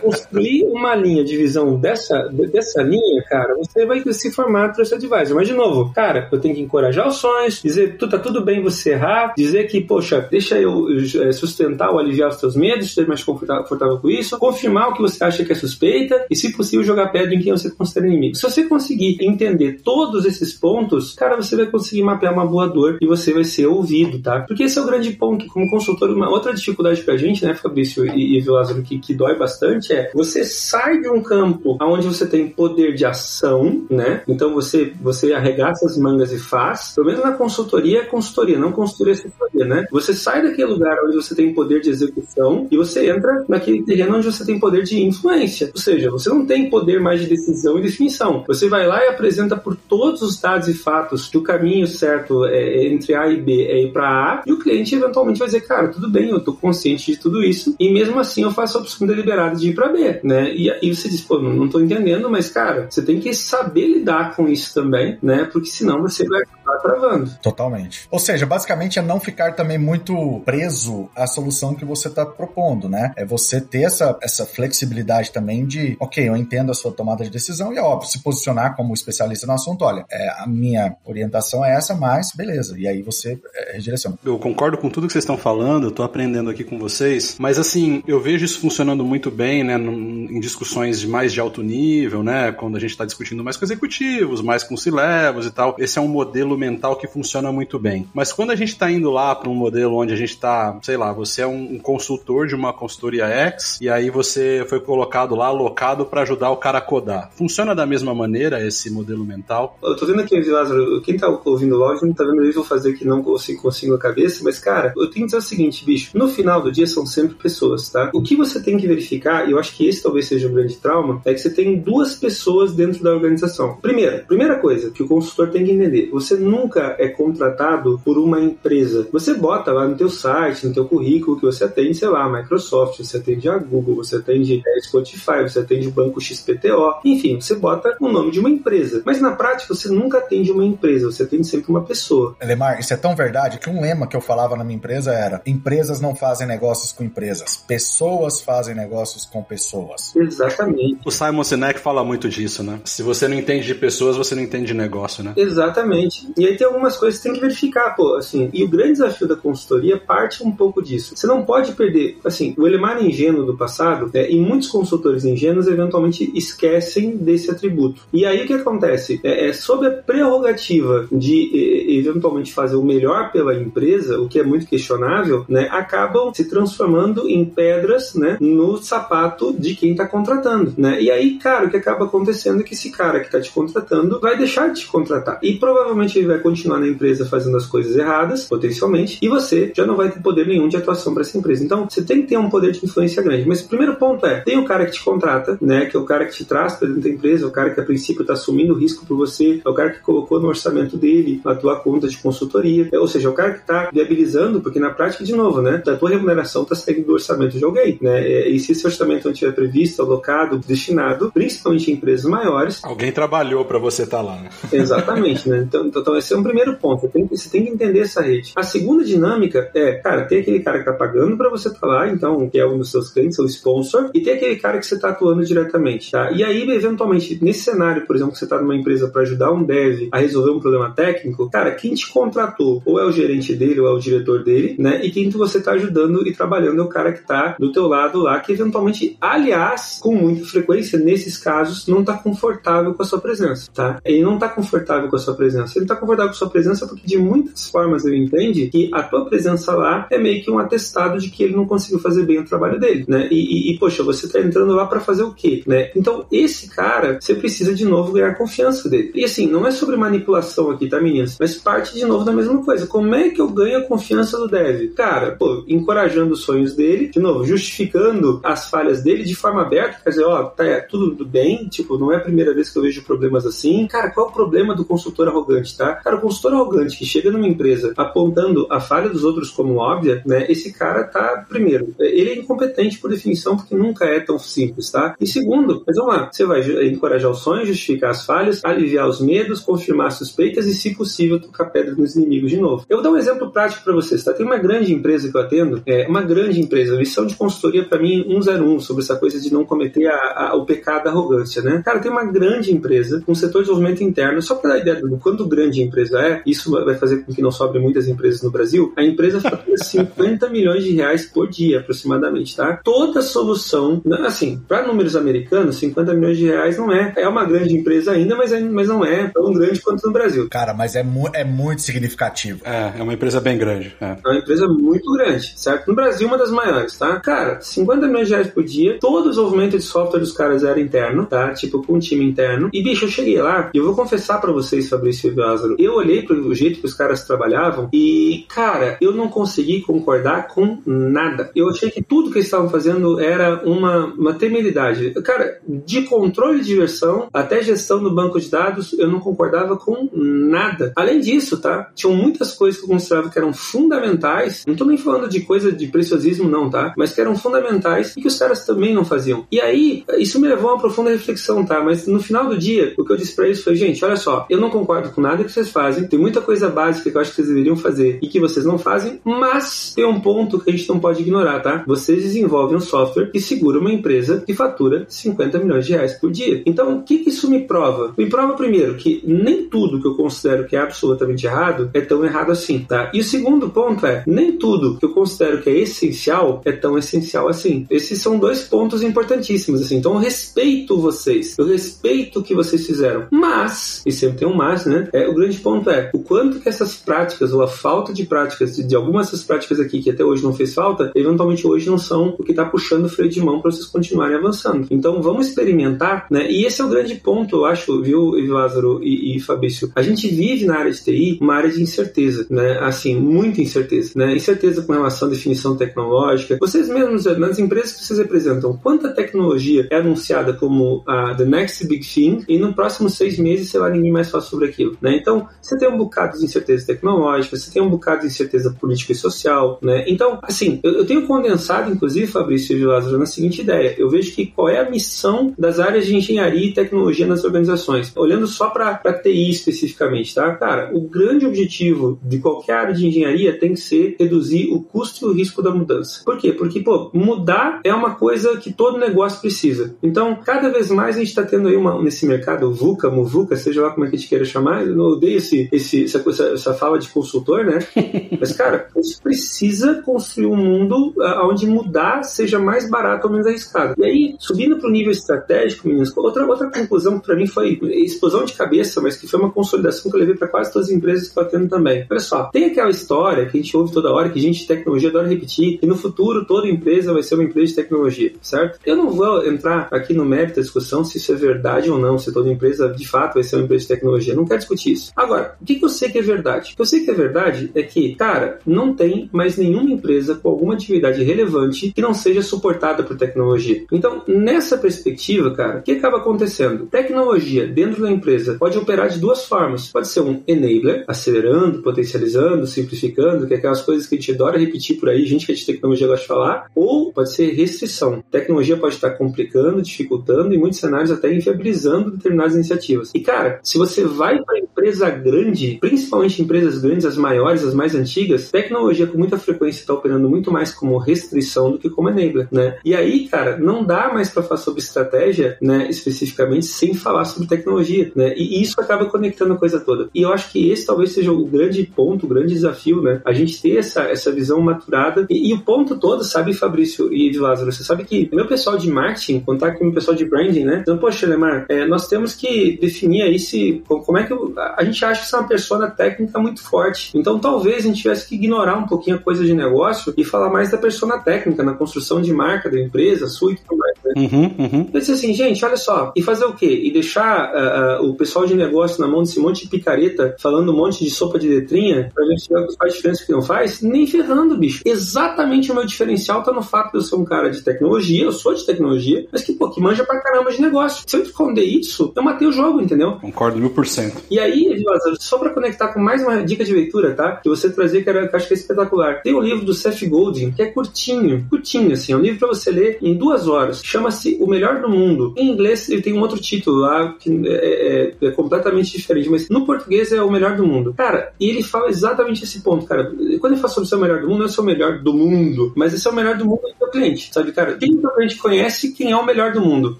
[0.00, 5.36] construir uma linha de visão dessa, dessa linha, cara, você vai se formar Trust Advisor.
[5.36, 8.62] Mas, de novo, cara, eu tenho que encorajar os sonhos, dizer tu tá tudo bem
[8.62, 13.06] você errar, dizer que, poxa, deixa eu eh, sustentar ou aliviar os teus medos, ser
[13.06, 16.84] mais confortável com isso, confirmar o que você acha que é suspeita e, se possível,
[16.84, 18.36] jogar pedra em quem você considera inimigo.
[18.36, 22.96] Se você conseguir entender todos esses pontos, cara, você vai conseguir mapear uma boa dor
[23.02, 24.40] e você vai ser ouvido, tá?
[24.40, 25.46] Porque esse é o grande ponto.
[25.48, 28.42] Como consultor, uma outra dificuldade pra gente, né, Fabrício e, e
[28.82, 33.04] que, que dói bastante é você sai de um campo onde você tem poder de
[33.04, 34.22] ação, né?
[34.26, 36.92] Então você, você arregaça as mangas e faz.
[36.94, 39.86] Pelo menos na consultoria é consultoria, não consultoria é assessoria, né?
[39.90, 44.16] Você sai daquele lugar onde você tem poder de execução e você entra naquele terreno
[44.16, 45.70] onde você tem poder de influência.
[45.74, 48.44] Ou seja, você não tem poder mais de decisão e definição.
[48.46, 52.44] Você vai lá e apresenta por todos os dados e fatos que o caminho certo
[52.46, 55.62] é, entre A e B é ir para A e o cliente eventualmente vai dizer,
[55.62, 58.80] cara, tudo bem, eu tô consciente de tudo isso e mesmo assim eu faço a
[58.80, 60.54] opção deliberada de ir para B, né?
[60.54, 64.36] E aí você diz, pô, não, tô entendendo, mas cara, você tem que saber lidar
[64.36, 65.48] com isso também, né?
[65.52, 66.42] Porque senão você vai
[66.72, 67.30] acabar travando.
[67.42, 68.06] Totalmente.
[68.10, 72.88] Ou seja, basicamente é não ficar também muito preso à solução que você está propondo,
[72.88, 73.12] né?
[73.16, 77.30] É você ter essa, essa flexibilidade também de, ok, eu entendo a sua tomada de
[77.30, 81.64] decisão e é óbvio, se posicionar como especialista no assunto, olha, é, a minha orientação
[81.64, 82.78] é essa, mas beleza.
[82.78, 84.18] E aí você é, redireciona.
[84.24, 87.58] Eu concordo com tudo que vocês estão falando, eu tô aprendendo aqui com vocês, mas
[87.58, 92.22] assim, eu vejo isso funcionando muito bem, né, em discussões de mais de alto nível,
[92.22, 95.76] né, quando a gente está discutindo mais com executivos, mais com C-levels e tal.
[95.78, 98.08] Esse é um modelo mental que funciona muito bem.
[98.14, 100.96] Mas quando a gente está indo lá para um modelo onde a gente está, sei
[100.96, 105.46] lá, você é um consultor de uma consultoria X e aí você foi colocado lá,
[105.46, 107.30] alocado para ajudar o cara a codar.
[107.34, 109.76] Funciona da mesma maneira esse modelo mental?
[109.82, 112.92] Eu tô vendo aqui, Lázaro, quem tá ouvindo o não tá vendo isso, vou fazer
[112.94, 116.16] que não consigo, consigo a cabeça, mas cara, eu tenho que dizer o seguinte, bicho,
[116.16, 118.10] no final do dia são sempre pessoas, tá?
[118.14, 120.76] O que você tem que verificar, e eu acho que esse talvez seja um grande
[120.76, 123.76] trauma, é que você tem duas pessoas dentro da organização.
[123.80, 128.38] Primeiro, primeira coisa que o consultor tem que entender, você nunca é contratado por uma
[128.38, 129.08] empresa.
[129.10, 132.98] Você bota lá no teu site, no teu currículo que você atende, sei lá, Microsoft,
[132.98, 137.54] você atende a Google, você atende a Spotify, você atende o banco XPTO, enfim, você
[137.54, 139.02] bota o nome de uma empresa.
[139.04, 142.36] Mas na prática você nunca atende uma empresa, você atende sempre uma pessoa.
[142.42, 145.40] Lemar, isso é tão verdade que um lema que eu falava na minha empresa era:
[145.46, 150.14] empresas não fazem negócios com empresas, pessoas fazem negócios com pessoas.
[150.14, 150.98] Exatamente.
[151.04, 152.80] O Simon Sinek fala muito disso, né?
[152.84, 155.32] Se você não entende de pessoas, você não entende de negócio, né?
[155.36, 156.30] Exatamente.
[156.42, 159.28] E aí tem algumas coisas que tem que verificar, pô, assim, e o grande desafio
[159.28, 161.14] da consultoria parte um pouco disso.
[161.14, 165.68] Você não pode perder, assim, o Elemar ingênuo do passado, é, e muitos consultores ingênuos
[165.68, 168.02] eventualmente esquecem desse atributo.
[168.12, 169.20] E aí o que acontece?
[169.22, 174.40] É, é sob a prerrogativa de é, eventualmente fazer o melhor pela empresa, o que
[174.40, 180.08] é muito questionável, né, acabam se transformando em pedras, né, no sapato de quem está
[180.08, 181.00] contratando, né?
[181.00, 184.18] E aí, cara, o que acaba acontecendo é que esse cara que está te contratando
[184.18, 187.96] vai deixar de te contratar e provavelmente ele vai continuar na empresa fazendo as coisas
[187.96, 191.64] erradas, potencialmente, e você já não vai ter poder nenhum de atuação para essa empresa.
[191.64, 193.46] Então, você tem que ter um poder de influência grande.
[193.46, 196.04] Mas o primeiro ponto é, tem o cara que te contrata, né, que é o
[196.04, 198.34] cara que te traz para dentro da empresa, é o cara que a princípio está
[198.34, 201.80] assumindo o risco por você, é o cara que colocou no orçamento dele a tua
[201.80, 205.24] conta de consultoria, é, ou seja, é o cara que está viabilizando, porque na prática,
[205.24, 208.58] de novo, né, a tua remuneração está saindo do orçamento de alguém, né, é, e
[208.58, 212.80] se esse orçamento não tiver previsto, alocado, destinado, principalmente em empresas maiores...
[212.84, 214.48] Alguém trabalhou para você estar tá lá, né?
[214.72, 218.00] Exatamente, né, então, então esse é um primeiro ponto, você tem, você tem que entender
[218.00, 218.52] essa rede.
[218.56, 221.86] A segunda dinâmica é, cara, tem aquele cara que está pagando para você estar tá
[221.86, 224.86] lá, então, que é um dos seus clientes, seu sponsor, e tem aquele cara que
[224.86, 226.30] você está atuando diretamente, tá?
[226.32, 229.62] E aí, eventualmente, nesse cenário, por exemplo, que você está numa empresa para ajudar um
[229.62, 233.80] dev a resolver um problema técnico, cara, quem te contratou ou é o gerente dele
[233.80, 235.04] ou é o diretor dele, né?
[235.04, 238.20] E quem você está ajudando e trabalhando é o cara que está do teu lado
[238.20, 243.20] lá, que eventualmente, aliás, com muita frequência, nesses casos, não está confortável com a sua
[243.20, 244.00] presença, tá?
[244.04, 245.78] Ele não está confortável com a sua presença.
[245.78, 249.24] Ele está confortável com sua presença porque, de muitas formas, ele entende que a tua
[249.24, 252.44] presença lá é meio que um atestado de que ele não conseguiu fazer bem o
[252.44, 253.28] trabalho dele, né?
[253.30, 255.90] E, e, e poxa, você está entrando lá para fazer o quê, né?
[255.96, 259.12] Então, esse cara, você precisa de novo ganhar confiança dele.
[259.14, 261.36] E assim, não é sobre manipulação aqui, tá, meninas?
[261.38, 262.86] Mas parte de novo da mesma coisa.
[262.86, 264.92] Como é que eu ganho a confiança do dev?
[264.94, 270.00] Cara, pô, encorajando os sonhos dele, de novo, justificando as falhas dele de forma aberta,
[270.02, 272.82] quer dizer, ó, tá é, tudo bem, tipo, não é a primeira vez que eu
[272.82, 273.86] vejo problemas assim.
[273.86, 275.91] Cara, qual é o problema do consultor arrogante, tá?
[275.94, 280.22] Cara, o consultor arrogante que chega numa empresa apontando a falha dos outros como óbvia,
[280.26, 280.46] né?
[280.48, 285.14] Esse cara tá, primeiro, ele é incompetente por definição porque nunca é tão simples, tá?
[285.20, 289.20] E segundo, mas vamos lá, você vai encorajar os sonhos, justificar as falhas, aliviar os
[289.20, 292.84] medos, confirmar suspeitas e, se possível, tocar pedra nos inimigos de novo.
[292.88, 294.32] Eu vou dar um exemplo prático para vocês, tá?
[294.32, 298.00] Tem uma grande empresa que eu atendo, é uma grande empresa, missão de consultoria para
[298.00, 301.82] mim 101 sobre essa coisa de não cometer a, a, o pecado da arrogância, né?
[301.84, 305.18] Cara, tem uma grande empresa, um setor de desenvolvimento interno, só para dar ideia do
[305.18, 308.42] quanto grande grande a empresa é, isso vai fazer com que não sobre muitas empresas
[308.42, 312.80] no Brasil, a empresa fatura 50 milhões de reais por dia, aproximadamente, tá?
[312.84, 317.12] Toda solução, né, assim, para números americanos, 50 milhões de reais não é.
[317.16, 320.48] É uma grande empresa ainda, mas, é, mas não é tão grande quanto no Brasil.
[320.50, 322.60] Cara, mas é, mu é muito significativo.
[322.64, 323.94] É, é uma empresa bem grande.
[324.00, 324.16] É.
[324.24, 325.88] é uma empresa muito grande, certo?
[325.88, 327.20] No Brasil, uma das maiores, tá?
[327.20, 330.80] Cara, 50 milhões de reais por dia, todo o desenvolvimento de software dos caras era
[330.80, 331.52] interno, tá?
[331.52, 332.70] Tipo, com um time interno.
[332.72, 335.34] E, bicho, eu cheguei lá, e eu vou confessar para vocês, Fabrício e
[335.72, 340.48] Lázaro, eu olhei pro jeito que os caras trabalhavam e, cara, eu não consegui concordar
[340.48, 341.50] com nada.
[341.54, 345.10] Eu achei que tudo que eles estavam fazendo era uma, uma temeridade.
[345.22, 350.08] Cara, de controle de versão até gestão do banco de dados, eu não concordava com
[350.12, 350.92] nada.
[350.96, 351.90] Além disso, tá?
[351.94, 354.64] Tinham muitas coisas que eu considerava que eram fundamentais.
[354.66, 356.92] Não tô nem falando de coisa de preciosismo, não, tá?
[356.96, 359.46] Mas que eram fundamentais e que os caras também não faziam.
[359.50, 361.82] E aí, isso me levou a uma profunda reflexão, tá?
[361.82, 364.46] Mas no final do dia, o que eu disse pra eles foi, gente, olha só,
[364.48, 367.30] eu não concordo com nada que vocês fazem, tem muita coisa básica que eu acho
[367.30, 370.72] que vocês deveriam fazer e que vocês não fazem, mas tem um ponto que a
[370.72, 371.84] gente não pode ignorar, tá?
[371.86, 376.30] Vocês desenvolvem um software que segura uma empresa que fatura 50 milhões de reais por
[376.30, 376.62] dia.
[376.66, 378.14] Então, o que, que isso me prova?
[378.16, 382.24] Me prova, primeiro, que nem tudo que eu considero que é absolutamente errado é tão
[382.24, 383.10] errado assim, tá?
[383.12, 386.96] E o segundo ponto é, nem tudo que eu considero que é essencial é tão
[386.98, 387.86] essencial assim.
[387.90, 389.96] Esses são dois pontos importantíssimos, assim.
[389.96, 393.26] Então, eu respeito vocês, eu respeito o que vocês fizeram.
[393.30, 395.08] Mas, e sempre tem um mas, né?
[395.12, 398.76] É, o grande ponto é o quanto que essas práticas ou a falta de práticas
[398.76, 401.98] de, de algumas dessas práticas aqui que até hoje não fez falta, eventualmente hoje não
[401.98, 404.86] são o que está puxando o freio de mão para vocês continuarem avançando.
[404.90, 406.50] Então, vamos experimentar, né?
[406.50, 409.90] E esse é o grande ponto, eu acho, viu, Lázaro e, e Fabrício?
[409.94, 412.78] A gente vive na área de TI uma área de incerteza, né?
[412.80, 414.34] Assim, muita incerteza, né?
[414.34, 416.58] Incerteza com relação à definição tecnológica.
[416.60, 421.86] Vocês mesmos, nas empresas que vocês representam, quanta tecnologia é anunciada como a the next
[421.86, 425.16] big thing e no próximo seis meses, sei lá, ninguém mais fala sobre aquilo, né?
[425.16, 429.12] Então, você tem um bocado de incerteza tecnológica, você tem um bocado de incerteza política
[429.12, 430.04] e social, né?
[430.06, 433.94] Então, assim, eu, eu tenho condensado, inclusive, Fabrício e Lázaro, na seguinte ideia.
[433.98, 438.12] Eu vejo que qual é a missão das áreas de engenharia e tecnologia nas organizações.
[438.16, 440.54] Olhando só para TI especificamente, tá?
[440.56, 445.26] Cara, o grande objetivo de qualquer área de engenharia tem que ser reduzir o custo
[445.26, 446.22] e o risco da mudança.
[446.24, 446.52] Por quê?
[446.52, 449.94] Porque, pô, mudar é uma coisa que todo negócio precisa.
[450.02, 453.82] Então, cada vez mais a gente está tendo aí uma, nesse mercado VUCA, MUVUCA, seja
[453.82, 456.98] lá como é que a gente queira chamar, eu odeio esse, esse, essa, essa fala
[456.98, 457.78] de consultor, né?
[458.38, 463.32] Mas, cara, a gente precisa construir um mundo uh, onde mudar seja mais barato ou
[463.32, 463.94] menos arriscado.
[463.98, 468.44] E aí, subindo para o nível estratégico, meninos, outra, outra conclusão para mim foi explosão
[468.44, 471.22] de cabeça, mas que foi uma consolidação que eu levei para quase todas as empresas
[471.24, 472.06] que estou tendo também.
[472.10, 475.08] Olha só, tem aquela história que a gente ouve toda hora, que gente de tecnologia
[475.08, 478.78] adora repetir, que no futuro toda empresa vai ser uma empresa de tecnologia, certo?
[478.84, 482.18] Eu não vou entrar aqui no mérito da discussão se isso é verdade ou não,
[482.18, 484.34] se toda empresa de fato vai ser uma empresa de tecnologia.
[484.34, 485.11] Não quero discutir isso.
[485.14, 486.72] Agora, o que, eu sei que é verdade?
[486.72, 490.34] O que eu sei que é verdade é que, cara, não tem mais nenhuma empresa
[490.34, 493.84] com alguma atividade relevante que não seja suportada por tecnologia.
[493.92, 496.86] Então, nessa perspectiva, cara, o que acaba acontecendo?
[496.86, 499.88] Tecnologia dentro da empresa pode operar de duas formas.
[499.88, 504.58] Pode ser um enabler, acelerando, potencializando, simplificando, que é aquelas coisas que a gente adora
[504.58, 508.22] repetir por aí, gente que é de tecnologia gosta de falar, ou pode ser restrição.
[508.30, 513.10] Tecnologia pode estar complicando, dificultando, em muitos cenários até inviabilizando determinadas iniciativas.
[513.14, 517.94] E, cara, se você vai para empresa grande, principalmente empresas grandes, as maiores, as mais
[517.94, 522.48] antigas, tecnologia com muita frequência está operando muito mais como restrição do que como enabler,
[522.50, 522.78] né?
[522.84, 527.48] E aí, cara, não dá mais para falar sobre estratégia, né, especificamente, sem falar sobre
[527.48, 528.34] tecnologia, né?
[528.36, 530.08] E isso acaba conectando a coisa toda.
[530.14, 533.20] E eu acho que esse talvez seja o grande ponto, o grande desafio, né?
[533.24, 535.26] A gente ter essa, essa visão maturada.
[535.28, 538.90] E, e o ponto todo, sabe, Fabrício e Lázaro, você sabe que meu pessoal de
[538.90, 540.80] marketing, contar com o pessoal de branding, né?
[540.82, 544.34] Então, poxa, Lemar, é, nós temos que definir aí se como é que
[544.76, 547.10] a gente acha que você é uma persona técnica muito forte.
[547.14, 550.50] Então, talvez a gente tivesse que ignorar um pouquinho a coisa de negócio e falar
[550.50, 553.91] mais da persona técnica na construção de marca da empresa, sua e tudo mais.
[554.16, 554.88] Uhum, uhum.
[554.92, 556.82] Eu disse assim, gente, olha só, e fazer o quê?
[556.84, 560.72] E deixar uh, uh, o pessoal de negócio na mão desse monte de picareta falando
[560.72, 563.80] um monte de sopa de letrinha pra ver se faz diferença que não faz?
[563.80, 564.82] Nem ferrando, bicho.
[564.84, 568.32] Exatamente o meu diferencial tá no fato de eu ser um cara de tecnologia, eu
[568.32, 571.04] sou de tecnologia, mas que, pô, que manja pra caramba de negócio.
[571.06, 573.12] Se eu esconder isso, eu matei o jogo, entendeu?
[573.20, 574.22] Concordo mil por cento.
[574.30, 574.82] E aí,
[575.18, 577.36] só pra conectar com mais uma dica de leitura, tá?
[577.36, 579.22] Que você trazer que, era, que eu acho que é espetacular.
[579.22, 582.48] Tem um livro do Seth Godin, que é curtinho, curtinho, assim, é um livro pra
[582.48, 585.34] você ler em duas horas chama-se O Melhor do Mundo.
[585.36, 589.48] Em inglês ele tem um outro título lá que é, é, é, completamente diferente, mas
[589.48, 590.94] no português é O Melhor do Mundo.
[590.94, 593.12] Cara, e ele fala exatamente esse ponto, cara.
[593.40, 595.72] Quando ele fala sobre ser o melhor do mundo, não é o melhor do mundo,
[595.76, 597.76] mas é ser o melhor do mundo do seu cliente, sabe, cara?
[597.76, 599.98] Quem o cliente conhece quem é o melhor do mundo.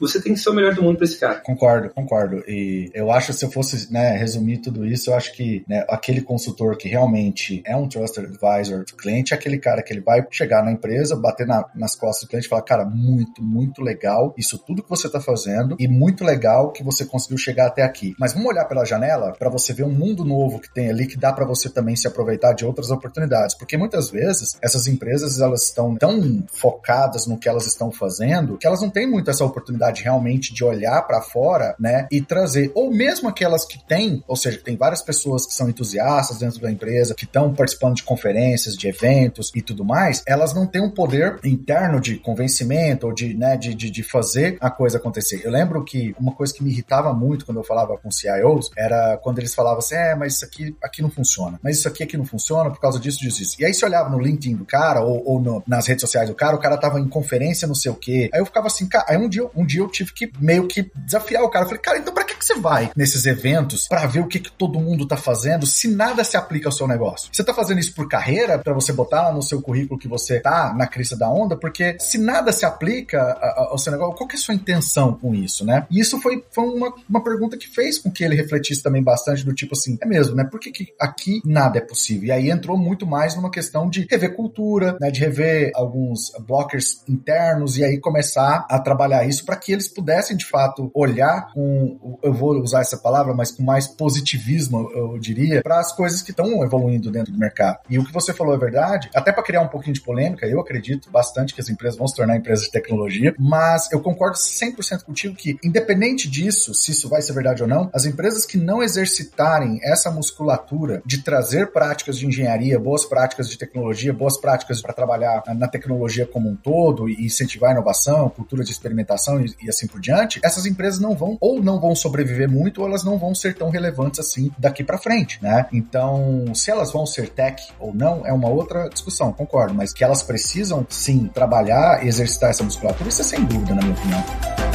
[0.00, 1.40] Você tem que ser o melhor do mundo pra esse cara.
[1.40, 2.42] Concordo, concordo.
[2.46, 6.20] E eu acho, se eu fosse né, resumir tudo isso, eu acho que né, aquele
[6.20, 10.24] consultor que realmente é um trusted advisor do cliente é aquele cara que ele vai
[10.30, 14.34] chegar na empresa, bater na, nas costas do cliente e falar, cara, muito, muito legal
[14.36, 18.14] isso tudo que você está fazendo e muito legal que você conseguiu chegar até aqui.
[18.18, 21.16] Mas vamos olhar pela janela para você ver um mundo novo que tem ali que
[21.16, 25.64] dá para você também se aproveitar de outras oportunidades, porque muitas vezes essas empresas elas
[25.64, 30.02] estão tão focadas no que elas estão fazendo que elas não têm muito essa oportunidade
[30.02, 34.60] realmente de olhar para fora, né, e trazer ou mesmo aquelas que têm, ou seja,
[34.62, 38.88] tem várias pessoas que são entusiastas dentro da empresa, que estão participando de conferências, de
[38.88, 43.56] eventos e tudo mais, elas não têm um poder interno de convencimento ou de, né,
[43.56, 45.40] de, de, de fazer a coisa acontecer.
[45.44, 49.16] Eu lembro que uma coisa que me irritava muito quando eu falava com CIOs era
[49.18, 51.58] quando eles falavam assim, é, mas isso aqui, aqui não funciona.
[51.62, 53.56] Mas isso aqui aqui não funciona por causa disso, disso, isso.
[53.58, 56.34] E aí você olhava no LinkedIn do cara ou, ou no, nas redes sociais do
[56.34, 58.30] cara, o cara tava em conferência não sei o quê.
[58.32, 60.90] Aí eu ficava assim, cara, aí um dia, um dia eu tive que meio que
[60.94, 61.64] desafiar o cara.
[61.64, 64.40] Eu falei, cara, então pra que, que você vai nesses eventos para ver o que,
[64.40, 67.28] que todo mundo tá fazendo se nada se aplica ao seu negócio?
[67.32, 70.74] Você tá fazendo isso por carreira, para você botar no seu currículo que você tá
[70.74, 73.20] na crista da onda, porque se nada se aplica
[73.68, 75.86] ao seu negócio, qual que é a sua intenção com isso, né?
[75.90, 79.44] E isso foi, foi uma, uma pergunta que fez com que ele refletisse também bastante
[79.44, 80.44] do tipo assim, é mesmo, né?
[80.44, 82.28] Por que, que aqui nada é possível?
[82.28, 85.10] E aí entrou muito mais numa questão de rever cultura, né?
[85.10, 90.36] De rever alguns blockers internos e aí começar a trabalhar isso para que eles pudessem
[90.36, 95.62] de fato olhar com, eu vou usar essa palavra, mas com mais positivismo, eu diria,
[95.62, 97.78] para as coisas que estão evoluindo dentro do mercado.
[97.88, 100.60] E o que você falou é verdade, até para criar um pouquinho de polêmica, eu
[100.60, 105.02] acredito bastante que as empresas vão se tornar empresas de tecnologia, mas eu concordo 100%
[105.02, 108.80] contigo que, independente disso, se isso vai ser verdade ou não, as empresas que não
[108.80, 114.92] exercitarem essa musculatura de trazer práticas de engenharia, boas práticas de tecnologia, boas práticas para
[114.92, 119.68] trabalhar na tecnologia como um todo e incentivar a inovação, cultura de experimentação e, e
[119.68, 123.18] assim por diante, essas empresas não vão ou não vão sobreviver muito ou elas não
[123.18, 125.66] vão ser tão relevantes assim daqui para frente, né?
[125.72, 130.04] Então, se elas vão ser tech ou não é uma outra discussão, concordo, mas que
[130.04, 134.69] elas precisam sim trabalhar e exercitar essa musculatura, isso é sem dúvida, na minha opinião.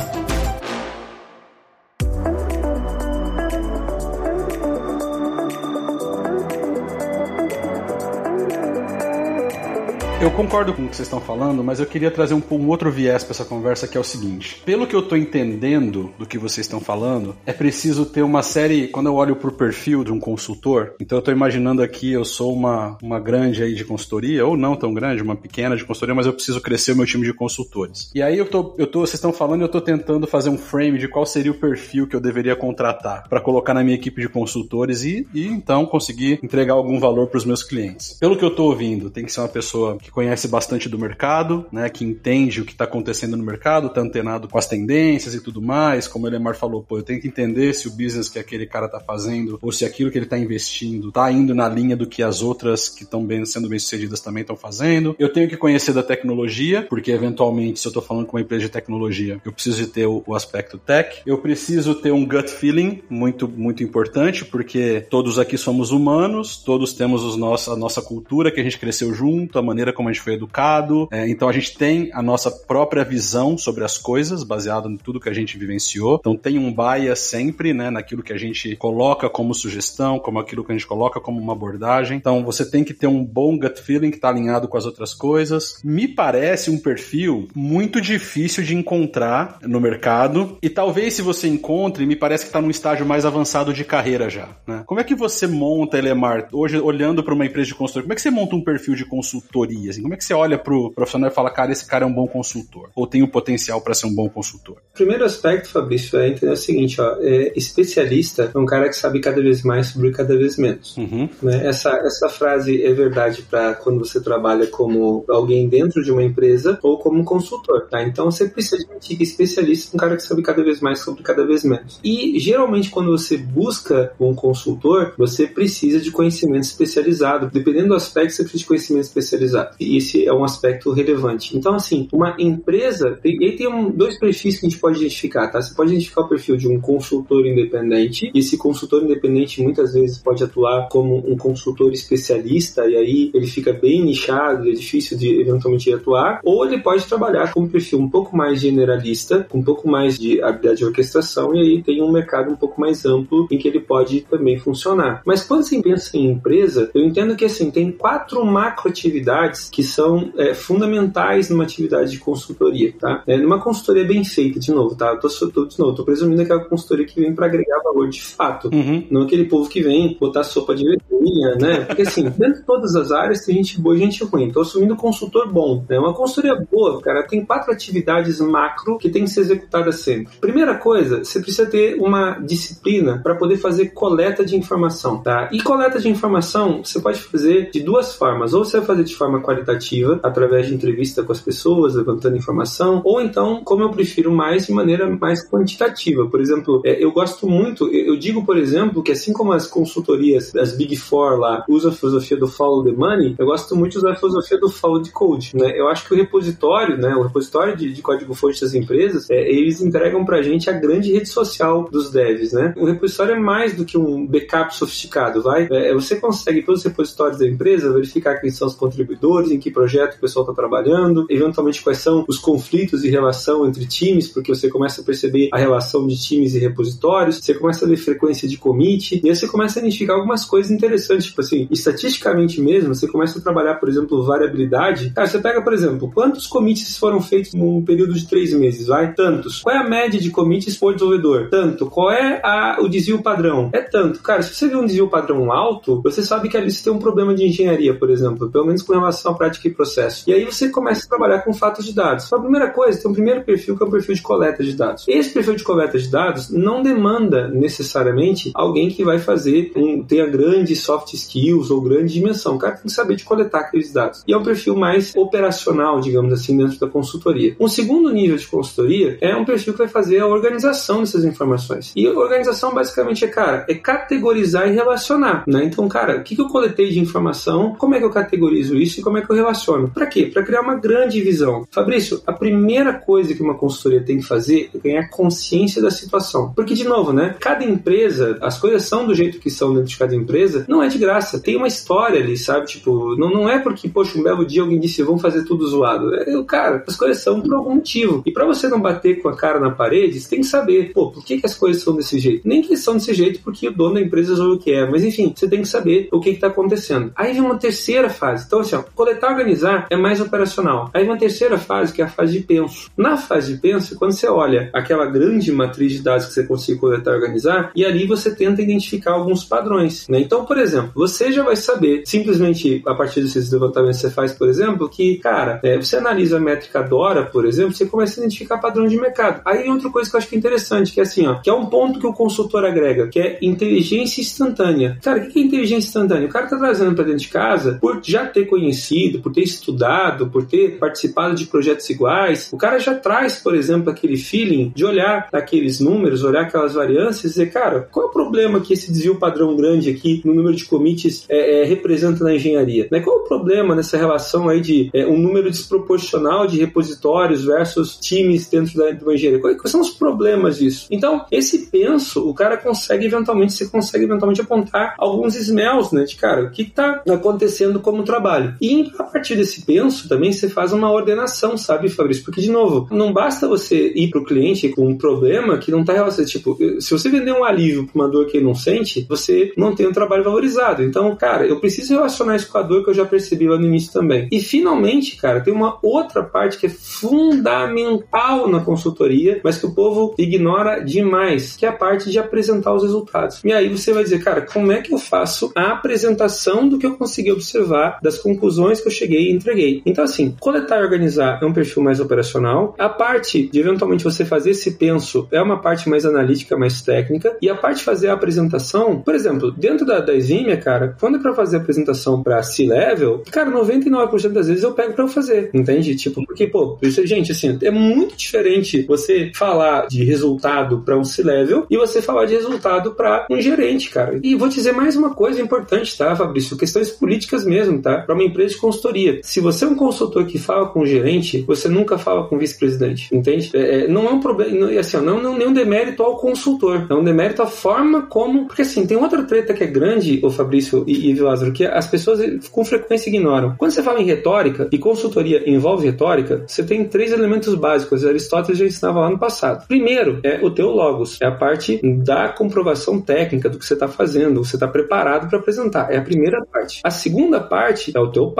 [10.21, 12.89] Eu concordo com o que vocês estão falando, mas eu queria trazer um, um outro
[12.89, 16.37] viés para essa conversa que é o seguinte: pelo que eu estou entendendo do que
[16.37, 18.87] vocês estão falando, é preciso ter uma série.
[18.87, 22.23] Quando eu olho para o perfil de um consultor, então eu estou imaginando aqui, eu
[22.23, 26.15] sou uma, uma grande aí de consultoria, ou não tão grande, uma pequena de consultoria,
[26.15, 28.09] mas eu preciso crescer o meu time de consultores.
[28.15, 30.97] E aí eu tô, eu tô, vocês estão falando, eu estou tentando fazer um frame
[30.97, 34.29] de qual seria o perfil que eu deveria contratar para colocar na minha equipe de
[34.29, 38.13] consultores e, e então conseguir entregar algum valor para os meus clientes.
[38.17, 41.65] Pelo que eu estou ouvindo, tem que ser uma pessoa que conhece bastante do mercado,
[41.69, 45.41] né, que entende o que está acontecendo no mercado, está antenado com as tendências e
[45.41, 46.07] tudo mais.
[46.07, 48.85] Como o Elemar falou, pô, eu tenho que entender se o business que aquele cara
[48.85, 52.23] está fazendo ou se aquilo que ele está investindo está indo na linha do que
[52.23, 55.15] as outras que estão sendo bem-sucedidas também estão fazendo.
[55.19, 58.63] Eu tenho que conhecer da tecnologia, porque eventualmente, se eu estou falando com uma empresa
[58.63, 61.21] de tecnologia, eu preciso de ter o, o aspecto tech.
[61.25, 66.93] Eu preciso ter um gut feeling muito, muito importante, porque todos aqui somos humanos, todos
[66.93, 70.13] temos os nossos, a nossa cultura que a gente cresceu junto, a maneira como a
[70.13, 71.07] gente foi educado.
[71.11, 75.19] É, então a gente tem a nossa própria visão sobre as coisas, baseado em tudo
[75.19, 76.17] que a gente vivenciou.
[76.19, 80.63] Então tem um bias sempre, né, naquilo que a gente coloca como sugestão, como aquilo
[80.63, 82.17] que a gente coloca como uma abordagem.
[82.17, 85.13] Então você tem que ter um bom gut feeling que está alinhado com as outras
[85.13, 85.79] coisas.
[85.83, 92.05] Me parece um perfil muito difícil de encontrar no mercado e talvez se você encontre,
[92.05, 94.49] me parece que está num estágio mais avançado de carreira já.
[94.67, 94.83] Né?
[94.85, 98.15] Como é que você monta, Elemar, hoje olhando para uma empresa de consultoria, como é
[98.15, 99.84] que você monta um perfil de consultoria?
[99.89, 102.13] Assim, como é que você olha pro profissional e fala, cara, esse cara é um
[102.13, 102.89] bom consultor?
[102.95, 104.77] Ou tem o potencial para ser um bom consultor?
[104.93, 109.19] Primeiro aspecto, Fabrício, é entender o seguinte, ó, é, especialista é um cara que sabe
[109.19, 110.95] cada vez mais sobre cada vez menos.
[110.97, 111.29] Uhum.
[111.41, 111.67] Né?
[111.67, 116.79] Essa, essa frase é verdade para quando você trabalha como alguém dentro de uma empresa
[116.81, 118.03] ou como um consultor, tá?
[118.03, 121.63] Então você precisa de especialista, um cara que sabe cada vez mais sobre cada vez
[121.63, 121.99] menos.
[122.03, 127.49] E geralmente quando você busca um consultor, você precisa de conhecimento especializado.
[127.51, 129.74] Dependendo do aspecto, você precisa de conhecimento especializado.
[129.79, 131.57] Esse é um aspecto relevante.
[131.57, 135.61] Então, assim, uma empresa, e tem um, dois perfis que a gente pode identificar, tá?
[135.61, 140.17] Você pode identificar o perfil de um consultor independente, e esse consultor independente muitas vezes
[140.17, 145.41] pode atuar como um consultor especialista, e aí ele fica bem nichado, é difícil de
[145.41, 149.63] eventualmente atuar, ou ele pode trabalhar com um perfil um pouco mais generalista, com um
[149.63, 153.47] pouco mais de habilidade de orquestração, e aí tem um mercado um pouco mais amplo
[153.51, 155.21] em que ele pode também funcionar.
[155.25, 159.83] Mas quando você pensa em empresa, eu entendo que assim, tem quatro macro atividades que
[159.83, 163.23] são é, fundamentais numa atividade de consultoria, tá?
[163.27, 165.11] É, numa consultoria bem feita, de novo, tá?
[165.11, 167.81] Eu tô, tô, de novo, tô presumindo que é uma consultoria que vem para agregar
[167.83, 169.05] valor de fato, uhum.
[169.09, 171.81] não aquele povo que vem botar sopa de letrinha, né?
[171.85, 174.51] Porque assim, dentro de todas as áreas tem gente boa e gente ruim.
[174.51, 175.97] Tô assumindo consultor bom, né?
[175.97, 180.33] Uma consultoria boa, cara, tem quatro atividades macro que tem que ser executadas sempre.
[180.39, 185.49] Primeira coisa, você precisa ter uma disciplina para poder fazer coleta de informação, tá?
[185.51, 188.53] E coleta de informação você pode fazer de duas formas.
[188.53, 193.01] Ou você vai fazer de forma qualitativa, através de entrevista com as pessoas, levantando informação,
[193.03, 196.27] ou então, como eu prefiro mais, de maneira mais quantitativa.
[196.27, 200.51] Por exemplo, é, eu gosto muito, eu digo, por exemplo, que assim como as consultorias
[200.51, 203.97] das Big Four lá usam a filosofia do follow the money, eu gosto muito de
[203.99, 205.51] usar a filosofia do follow the code.
[205.55, 205.73] Né?
[205.75, 209.81] Eu acho que o repositório, né, o repositório de, de código-fonte das empresas, é, eles
[209.81, 212.53] entregam pra gente a grande rede social dos devs.
[212.53, 212.73] Né?
[212.77, 215.67] O repositório é mais do que um backup sofisticado, vai?
[215.71, 220.15] É, você consegue, pelos repositórios da empresa, verificar quem são os contribuidores, em que projeto
[220.15, 224.69] o pessoal está trabalhando, eventualmente quais são os conflitos e relação entre times, porque você
[224.69, 228.57] começa a perceber a relação de times e repositórios, você começa a ver frequência de
[228.57, 233.07] commit, e aí você começa a identificar algumas coisas interessantes, tipo assim, estatisticamente mesmo, você
[233.07, 235.11] começa a trabalhar, por exemplo, variabilidade.
[235.15, 239.13] Cara, você pega, por exemplo, quantos commits foram feitos num período de três meses, vai?
[239.13, 239.61] Tantos.
[239.61, 241.49] Qual é a média de commits por desenvolvedor?
[241.49, 241.85] Tanto.
[241.87, 243.69] Qual é a, o desvio padrão?
[243.73, 244.21] É tanto.
[244.21, 246.99] Cara, se você vê um desvio padrão alto, você sabe que ali você tem um
[246.99, 250.23] problema de engenharia, por exemplo, pelo menos com relação prática e processo.
[250.27, 252.25] E aí você começa a trabalhar com fatos de dados.
[252.25, 254.73] Então, a primeira coisa, tem um primeiro perfil que é o perfil de coleta de
[254.73, 255.05] dados.
[255.07, 260.25] Esse perfil de coleta de dados não demanda necessariamente alguém que vai fazer, um, tenha
[260.25, 262.55] grandes soft skills ou grande dimensão.
[262.55, 264.23] O cara tem que saber de coletar aqueles dados.
[264.27, 267.55] E é um perfil mais operacional, digamos assim, dentro da consultoria.
[267.59, 271.91] Um segundo nível de consultoria é um perfil que vai fazer a organização dessas informações.
[271.95, 275.63] E organização basicamente é, cara, é categorizar e relacionar, né?
[275.63, 279.03] Então, cara, o que eu coletei de informação, como é que eu categorizo isso e
[279.03, 279.89] como é que eu relaciono?
[279.89, 280.29] Para quê?
[280.31, 281.67] Para criar uma grande visão.
[281.71, 286.53] Fabrício, a primeira coisa que uma consultoria tem que fazer é ganhar consciência da situação.
[286.55, 287.35] Porque, de novo, né?
[287.39, 290.87] Cada empresa, as coisas são do jeito que são dentro de cada empresa, não é
[290.87, 291.39] de graça.
[291.39, 292.67] Tem uma história ali, sabe?
[292.67, 296.13] Tipo, não, não é porque, poxa, um belo dia alguém disse, vamos fazer tudo zoado.
[296.15, 298.21] É, cara, as coisas são por algum motivo.
[298.25, 301.11] E para você não bater com a cara na parede, você tem que saber, pô,
[301.11, 302.47] por que, que as coisas são desse jeito?
[302.47, 305.03] Nem que são desse jeito porque o dono da empresa ou o que é, mas
[305.03, 307.11] enfim, você tem que saber o que está acontecendo.
[307.15, 308.45] Aí vem uma terceira fase.
[308.45, 310.89] Então, assim, ó, coletar organizar é mais operacional.
[310.91, 312.89] Aí uma terceira fase, que é a fase de penso.
[312.97, 316.79] Na fase de penso, quando você olha aquela grande matriz de dados que você consegue
[316.79, 320.07] coletar e organizar, e ali você tenta identificar alguns padrões.
[320.09, 320.19] Né?
[320.19, 324.33] Então, por exemplo, você já vai saber, simplesmente a partir desses levantamentos que você faz,
[324.33, 328.23] por exemplo, que, cara, é, você analisa a métrica DORA, por exemplo, você começa a
[328.23, 329.41] identificar padrões de mercado.
[329.45, 331.53] Aí outra coisa que eu acho que é interessante, que é assim, ó, que é
[331.53, 334.97] um ponto que o consultor agrega, que é inteligência instantânea.
[335.03, 336.27] Cara, o que é inteligência instantânea?
[336.27, 340.27] O cara tá trazendo para dentro de casa por já ter conhecido, por ter estudado,
[340.27, 342.49] por ter participado de projetos iguais.
[342.51, 347.25] O cara já traz, por exemplo, aquele feeling de olhar aqueles números, olhar aquelas variâncias
[347.25, 350.55] e dizer, cara, qual é o problema que esse desvio padrão grande aqui no número
[350.55, 352.87] de commits é, é, representa na engenharia?
[352.91, 352.99] Né?
[352.99, 357.97] Qual é o problema nessa relação aí de é, um número desproporcional de repositórios versus
[357.97, 359.39] times dentro da, engenharia?
[359.39, 360.87] Quais, quais são os problemas disso?
[360.89, 366.03] Então, esse penso, o cara consegue eventualmente, você consegue eventualmente apontar alguns smells, né?
[366.03, 368.55] De cara, o que está acontecendo como trabalho.
[368.61, 372.23] E a partir desse penso também você faz uma ordenação, sabe, Fabrício?
[372.23, 375.81] Porque, de novo, não basta você ir para o cliente com um problema que não
[375.81, 376.29] está relacionado.
[376.29, 379.75] Tipo, se você vender um alívio para uma dor que ele não sente, você não
[379.75, 380.83] tem um trabalho valorizado.
[380.83, 383.65] Então, cara, eu preciso relacionar isso com a dor que eu já percebi lá no
[383.65, 384.27] início também.
[384.31, 389.73] E finalmente, cara, tem uma outra parte que é fundamental na consultoria, mas que o
[389.73, 393.41] povo ignora demais, que é a parte de apresentar os resultados.
[393.43, 396.85] E aí você vai dizer, cara, como é que eu faço a apresentação do que
[396.85, 399.81] eu consegui observar, das conclusões que eu cheguei e entreguei?
[399.85, 402.75] Então, assim, coletar e organizar é um perfil mais operacional.
[402.77, 407.35] A parte de eventualmente você fazer esse penso é uma parte mais analítica, mais técnica.
[407.41, 411.17] E a parte de fazer a apresentação, por exemplo, dentro da, da Eximia, cara, quando
[411.17, 415.07] é pra fazer a apresentação pra C-Level, cara, 99% das vezes eu pego pra eu
[415.07, 415.95] fazer, entende?
[415.95, 421.03] Tipo, porque, pô, isso, gente, assim, é muito diferente você falar de resultado pra um
[421.03, 424.19] C-Level e você falar de resultado pra um gerente, cara.
[424.23, 426.57] E vou dizer mais uma coisa importante, tá, Fabrício?
[426.57, 427.99] Questões políticas mesmo, tá?
[427.99, 429.19] Pra uma empresa de consultoria.
[429.23, 432.39] Se você é um consultor que fala com o gerente, você nunca fala com o
[432.39, 433.51] vice-presidente, entende?
[433.53, 436.93] É, é não é um problema, não, assim, não, não nenhum demérito ao consultor, é
[436.93, 438.47] um demérito à forma como.
[438.47, 441.87] Porque assim, tem outra treta que é grande, o Fabrício e, e Lázaro, que as
[441.87, 442.19] pessoas
[442.51, 443.55] com frequência ignoram.
[443.57, 448.05] Quando você fala em retórica e consultoria envolve retórica, você tem três elementos básicos.
[448.05, 449.67] Aristóteles já ensinava lá no passado.
[449.67, 453.87] Primeiro é o teu logos, é a parte da comprovação técnica do que você está
[453.87, 455.91] fazendo, você está preparado para apresentar.
[455.91, 456.81] É a primeira parte.
[456.83, 458.31] A segunda parte é o teu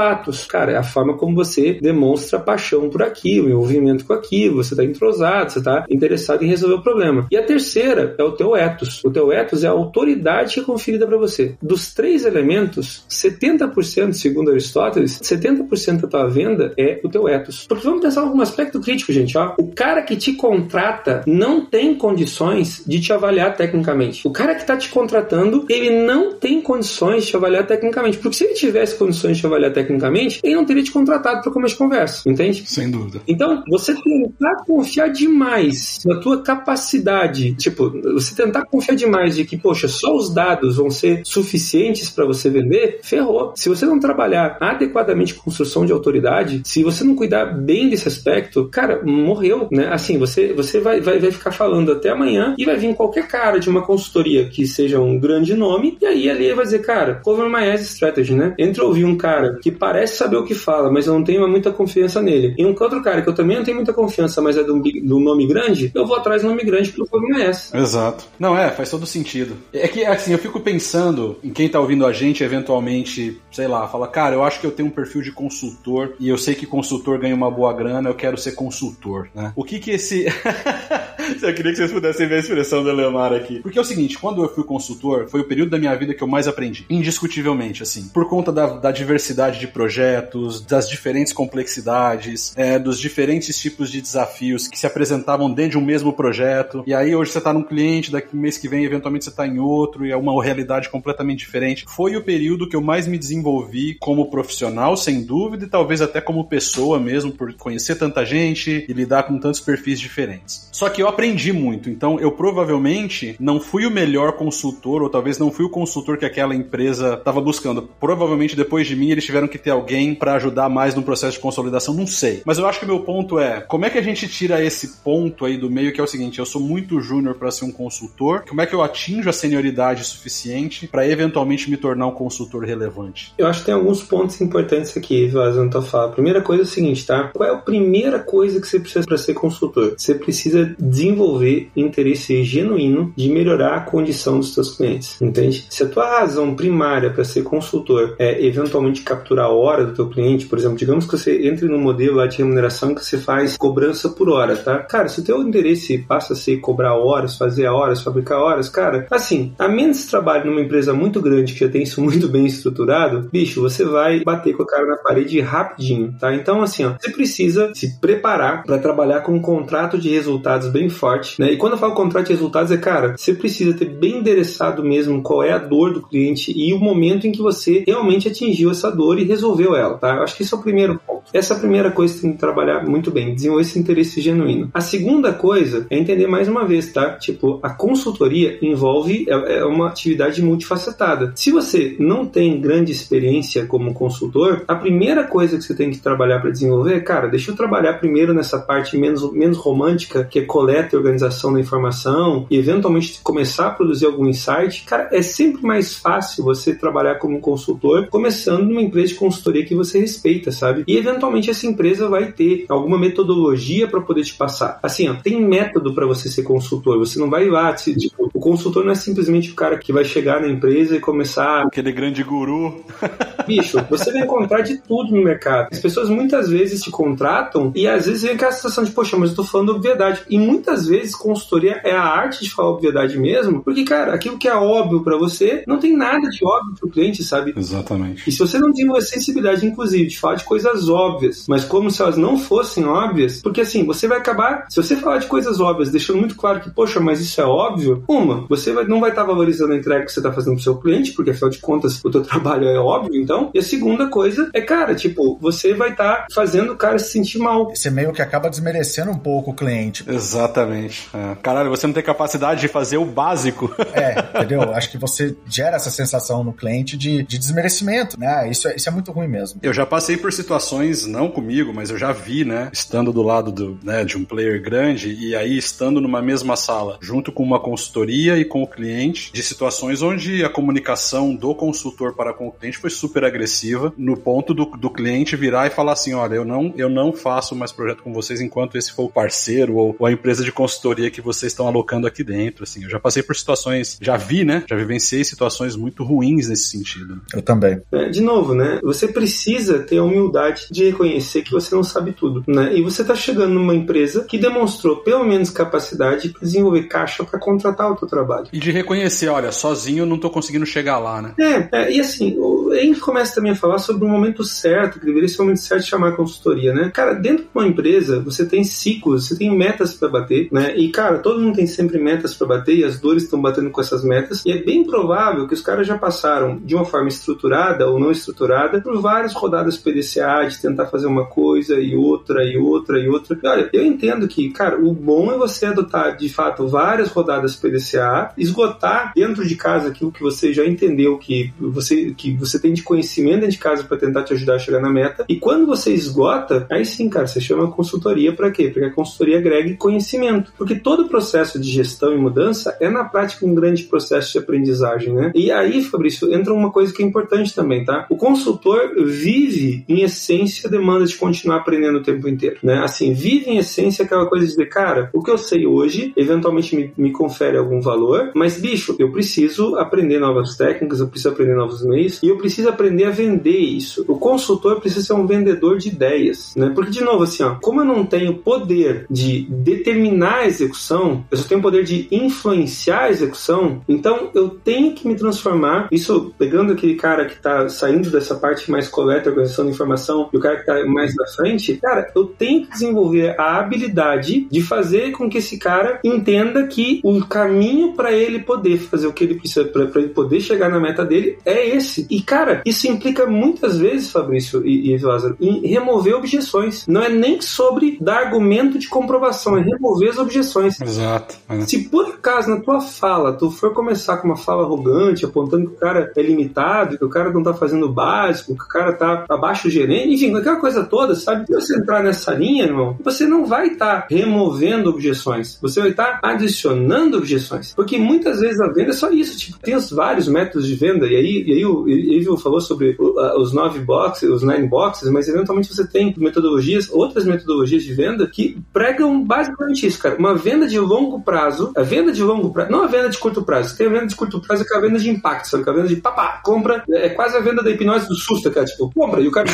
[0.47, 4.83] cara, é a forma como você demonstra paixão por aquilo, envolvimento com aquilo, você está
[4.83, 7.27] entrosado, você está interessado em resolver o problema.
[7.31, 9.03] E a terceira é o teu ethos.
[9.03, 11.55] O teu ethos é a autoridade que é conferida para você.
[11.61, 17.65] Dos três elementos, 70%, segundo Aristóteles, 70% da tua venda é o teu ethos.
[17.67, 19.37] Porque vamos pensar em um aspecto crítico, gente.
[19.37, 19.53] Ó.
[19.57, 24.27] O cara que te contrata não tem condições de te avaliar tecnicamente.
[24.27, 28.17] O cara que está te contratando, ele não tem condições de te avaliar tecnicamente.
[28.17, 30.04] Porque se ele tivesse condições de te avaliar tecnicamente,
[30.43, 32.63] ele não teria te contratado para começar de conversa, entende?
[32.67, 33.21] Sem dúvida.
[33.27, 39.57] Então, você tentar confiar demais na tua capacidade, tipo, você tentar confiar demais de que,
[39.57, 43.53] poxa, só os dados vão ser suficientes para você vender, ferrou.
[43.55, 48.07] Se você não trabalhar adequadamente com construção de autoridade, se você não cuidar bem desse
[48.07, 49.87] aspecto, cara, morreu, né?
[49.91, 53.59] Assim, você, você vai, vai, vai ficar falando até amanhã e vai vir qualquer cara
[53.59, 57.49] de uma consultoria que seja um grande nome, e aí ali vai dizer, cara, cover
[57.49, 58.53] my ass strategy, né?
[58.57, 62.21] Entre ouvir um cara que parece saber o que fala, mas não tem muita confiança
[62.21, 65.19] nele, e um outro cara que eu também não tenho muita confiança, mas é um
[65.19, 67.73] nome grande, eu vou atrás do nome grande pelo cover my ass.
[67.73, 68.25] Exato.
[68.37, 69.55] Não, é, faz todo sentido.
[69.71, 73.87] É que, assim, eu fico pensando em quem tá ouvindo a gente, eventualmente, sei lá,
[73.87, 76.65] fala, cara, eu acho que eu tenho um perfil de consultor e eu sei que
[76.65, 79.53] consultor ganha uma boa grana, eu quero ser consultor, né?
[79.55, 80.25] O que que esse...
[81.41, 83.59] eu queria que vocês pudessem ver a expressão do Leomar aqui.
[83.61, 86.21] Porque é o seguinte, quando eu fui consultor, foi o período da minha vida que
[86.21, 86.85] eu mais aprendi.
[86.89, 88.09] Indiscutivelmente, assim.
[88.13, 93.99] Por conta da, da diversidade de projetos, das diferentes complexidades, é, dos diferentes tipos de
[93.99, 96.81] desafios que se apresentavam dentro de um mesmo projeto.
[96.87, 99.59] E aí hoje você está num cliente, daqui mês que vem, eventualmente você está em
[99.59, 101.83] outro, e é uma realidade completamente diferente.
[101.89, 106.21] Foi o período que eu mais me desenvolvi como profissional, sem dúvida, e talvez até
[106.21, 110.69] como pessoa mesmo, por conhecer tanta gente e lidar com tantos perfis diferentes.
[110.71, 115.37] Só que eu aprendi muito, então eu provavelmente não fui o melhor consultor, ou talvez
[115.37, 117.89] não fui o consultor que aquela empresa estava buscando.
[117.99, 121.39] Provavelmente depois de mim eles tiveram que ter alguém para ajudar mais no processo de
[121.39, 122.43] consolidação, não sei.
[122.45, 124.97] Mas eu acho que o meu ponto é, como é que a gente tira esse
[125.03, 127.71] ponto aí do meio que é o seguinte, eu sou muito júnior para ser um
[127.71, 132.63] consultor, como é que eu atinjo a senioridade suficiente para eventualmente me tornar um consultor
[132.63, 133.33] relevante?
[133.39, 136.11] Eu acho que tem alguns pontos importantes aqui, vazando tua fala.
[136.11, 137.31] Primeira coisa é o seguinte, tá?
[137.33, 139.95] Qual é a primeira coisa que você precisa para ser consultor?
[139.97, 145.65] Você precisa desenvolver interesse genuíno de melhorar a condição dos seus clientes, entende?
[145.71, 150.09] Se a tua razão primária para ser consultor é eventualmente capturar a hora do teu
[150.09, 153.57] cliente, por exemplo, digamos que você entre no modelo lá de remuneração que você faz
[153.57, 154.79] cobrança por hora, tá?
[154.79, 159.07] Cara, se o teu interesse passa a ser cobrar horas, fazer horas, fabricar horas, cara,
[159.11, 162.45] assim, a menos que trabalhe numa empresa muito grande que já tem isso muito bem
[162.45, 166.33] estruturado, bicho, você vai bater com a cara na parede rapidinho, tá?
[166.33, 170.89] Então, assim, ó, você precisa se preparar para trabalhar com um contrato de resultados bem
[170.89, 171.51] forte, né?
[171.51, 175.21] E quando eu falo contrato de resultados, é, cara, você precisa ter bem endereçado mesmo
[175.21, 178.91] qual é a dor do cliente e o momento em que você realmente atingiu essa
[178.91, 179.44] dor e resolveu
[179.75, 180.15] ela, tá?
[180.15, 181.25] Eu acho que esse é o primeiro ponto.
[181.33, 184.69] Essa é a primeira coisa que tem que trabalhar muito bem, desenvolver esse interesse genuíno.
[184.73, 187.11] A segunda coisa é entender mais uma vez, tá?
[187.17, 191.33] Tipo, a consultoria envolve é, é uma atividade multifacetada.
[191.35, 195.97] Se você não tem grande experiência como consultor, a primeira coisa que você tem que
[195.97, 200.41] trabalhar para desenvolver, cara, deixa eu trabalhar primeiro nessa parte menos, menos romântica, que é
[200.43, 204.83] coleta e organização da informação, e eventualmente começar a produzir algum insight.
[204.85, 209.34] Cara, é sempre mais fácil você trabalhar como consultor começando numa empresa de consultoria
[209.65, 210.83] que você respeita, sabe?
[210.87, 214.79] E eventualmente essa empresa vai ter alguma metodologia para poder te passar.
[214.81, 216.97] Assim, ó, tem método para você ser consultor.
[216.99, 220.41] Você não vai lá, tipo, o consultor não é simplesmente o cara que vai chegar
[220.41, 221.63] na empresa e começar.
[221.63, 222.83] Aquele grande guru.
[223.47, 225.69] Bicho, você vai encontrar de tudo no mercado.
[225.71, 229.31] As pessoas muitas vezes te contratam e às vezes vem aquela sensação de, poxa, mas
[229.31, 230.21] eu tô falando obviedade.
[230.29, 234.47] E muitas vezes consultoria é a arte de falar obviedade mesmo, porque, cara, aquilo que
[234.47, 237.53] é óbvio para você não tem nada de óbvio pro cliente, sabe?
[237.55, 238.27] Exatamente.
[238.27, 242.01] E se você não desenvolver sensibilidade, inclusive, de falar de coisas óbvias, mas como se
[242.01, 245.89] elas não fossem óbvias, porque assim, você vai acabar, se você falar de coisas óbvias,
[245.89, 248.45] deixando muito claro que, poxa, mas isso é óbvio, uma.
[248.47, 250.77] Você vai, não vai estar tá valorizando a entrega que você está fazendo pro seu
[250.77, 253.49] cliente, porque afinal de contas o teu trabalho é óbvio, então.
[253.53, 257.11] E a segunda coisa é, cara, tipo, você vai estar tá fazendo o cara se
[257.11, 257.69] sentir mal.
[257.73, 260.03] Você meio que acaba desmerecendo um pouco o cliente.
[260.07, 261.09] Exatamente.
[261.13, 261.35] É.
[261.41, 263.73] Caralho, você não tem capacidade de fazer o básico.
[263.93, 264.73] É, entendeu?
[264.73, 268.49] Acho que você gera essa sensação no cliente de, de desmerecimento, né?
[268.49, 269.59] Isso é, isso é muito ruim mesmo.
[269.63, 272.69] Eu já passei por situações, não comigo, mas eu já vi, né?
[272.71, 276.97] Estando do lado do, né, de um player grande e aí estando numa mesma sala,
[277.01, 282.13] junto com uma consultoria e com o cliente, de situações onde a comunicação do consultor
[282.13, 285.93] para com o cliente foi super agressiva, no ponto do, do cliente virar e falar
[285.93, 289.09] assim: olha, eu não, eu não faço mais projeto com vocês enquanto esse for o
[289.09, 292.63] parceiro ou, ou a empresa de consultoria que vocês estão alocando aqui dentro.
[292.63, 294.63] Assim, eu já passei por situações, já vi, né?
[294.67, 297.21] Já vivenciei situações muito ruins nesse sentido.
[297.33, 297.81] Eu também.
[297.91, 298.79] É, de novo, né?
[298.83, 302.75] Você precisa ter a humildade de reconhecer que você não sabe tudo, né?
[302.75, 307.39] E você está chegando numa empresa que demonstrou pelo menos capacidade de desenvolver caixa para
[307.39, 308.47] contratar o teu trabalho.
[308.51, 311.33] E de reconhecer, olha, sozinho eu não estou conseguindo chegar lá, né?
[311.39, 312.37] É, é, e assim,
[312.71, 315.59] a gente começa também a falar sobre o momento certo, que deveria ser o momento
[315.59, 316.91] certo de chamar a consultoria, né?
[316.93, 320.75] Cara, dentro de uma empresa, você tem ciclos, você tem metas para bater, né?
[320.75, 323.81] E, cara, todo mundo tem sempre metas para bater e as dores estão batendo com
[323.81, 324.43] essas metas.
[324.45, 328.11] E é bem provável que os caras já passaram de uma forma estruturada ou não
[328.11, 333.07] estruturada por várias rodadas PDCA de tentar fazer uma coisa e outra e outra e
[333.07, 333.37] outra.
[333.41, 337.55] E olha, eu entendo que, cara, o bom é você adotar de fato várias rodadas
[337.55, 342.73] PDCA, esgotar dentro de casa aquilo que você já entendeu que você que você tem
[342.73, 345.25] de conhecimento dentro de casa para tentar te ajudar a chegar na meta.
[345.27, 348.69] E quando você esgota, aí sim, cara, você chama consultoria para quê?
[348.69, 350.53] Porque a consultoria agrega conhecimento.
[350.57, 355.13] Porque todo processo de gestão e mudança é na prática um grande processo de aprendizagem,
[355.13, 355.31] né?
[355.35, 358.05] E aí, Fabrício, entra uma coisa que é importante também, tá?
[358.09, 358.74] O consultor
[359.05, 362.79] vive em essência demanda de continuar aprendendo o tempo inteiro, né?
[362.83, 366.91] Assim, vive em essência aquela coisa de cara, o que eu sei hoje eventualmente me,
[366.97, 371.85] me confere algum valor, mas bicho, eu preciso aprender novas técnicas, eu preciso aprender novos
[371.85, 374.05] meios e eu preciso aprender a vender isso.
[374.07, 376.71] O consultor precisa ser um vendedor de ideias, né?
[376.73, 381.37] Porque de novo assim, ó, como eu não tenho poder de determinar a execução, eu
[381.37, 385.87] só tenho poder de influenciar a execução, então eu tenho que me transformar.
[385.91, 390.37] Isso pegando aquele cara que está saindo dessa parte mais coleta, organização de informação, e
[390.37, 394.61] o cara que está mais na frente, cara, eu tenho que desenvolver a habilidade de
[394.61, 399.23] fazer com que esse cara entenda que o caminho para ele poder fazer o que
[399.23, 402.07] ele precisa, para ele poder chegar na meta dele, é esse.
[402.09, 406.85] E, cara, isso implica muitas vezes, Fabrício e, e Lázaro, em remover objeções.
[406.87, 410.79] Não é nem sobre dar argumento de comprovação, é remover as objeções.
[410.81, 411.35] Exato.
[411.49, 411.61] É.
[411.61, 415.75] Se por acaso na tua fala tu for começar com uma fala arrogante, apontando que
[415.75, 419.25] o cara é limitado, que o cara não tá fazendo o básico, o cara tá
[419.29, 421.45] abaixo gerente, enfim, aquela coisa toda, sabe?
[421.47, 425.91] Se você entrar nessa linha, irmão, você não vai estar tá removendo objeções, você vai
[425.91, 427.73] estar tá adicionando objeções.
[427.73, 431.07] Porque muitas vezes a venda é só isso, tipo, tem os vários métodos de venda,
[431.07, 435.27] e aí, e aí o Evil falou sobre os nove boxes, os nine boxes, mas
[435.27, 440.17] eventualmente você tem metodologias, outras metodologias de venda que pregam basicamente isso, cara.
[440.17, 443.43] Uma venda de longo prazo, a venda de longo prazo, não a venda de curto
[443.43, 445.63] prazo, tem a venda de curto prazo que é a venda de impacto, sabe?
[445.63, 448.44] Que é a venda de papá, compra, é quase a venda da hipnose do susto,
[448.51, 449.45] cara, tipo, compra, e o cara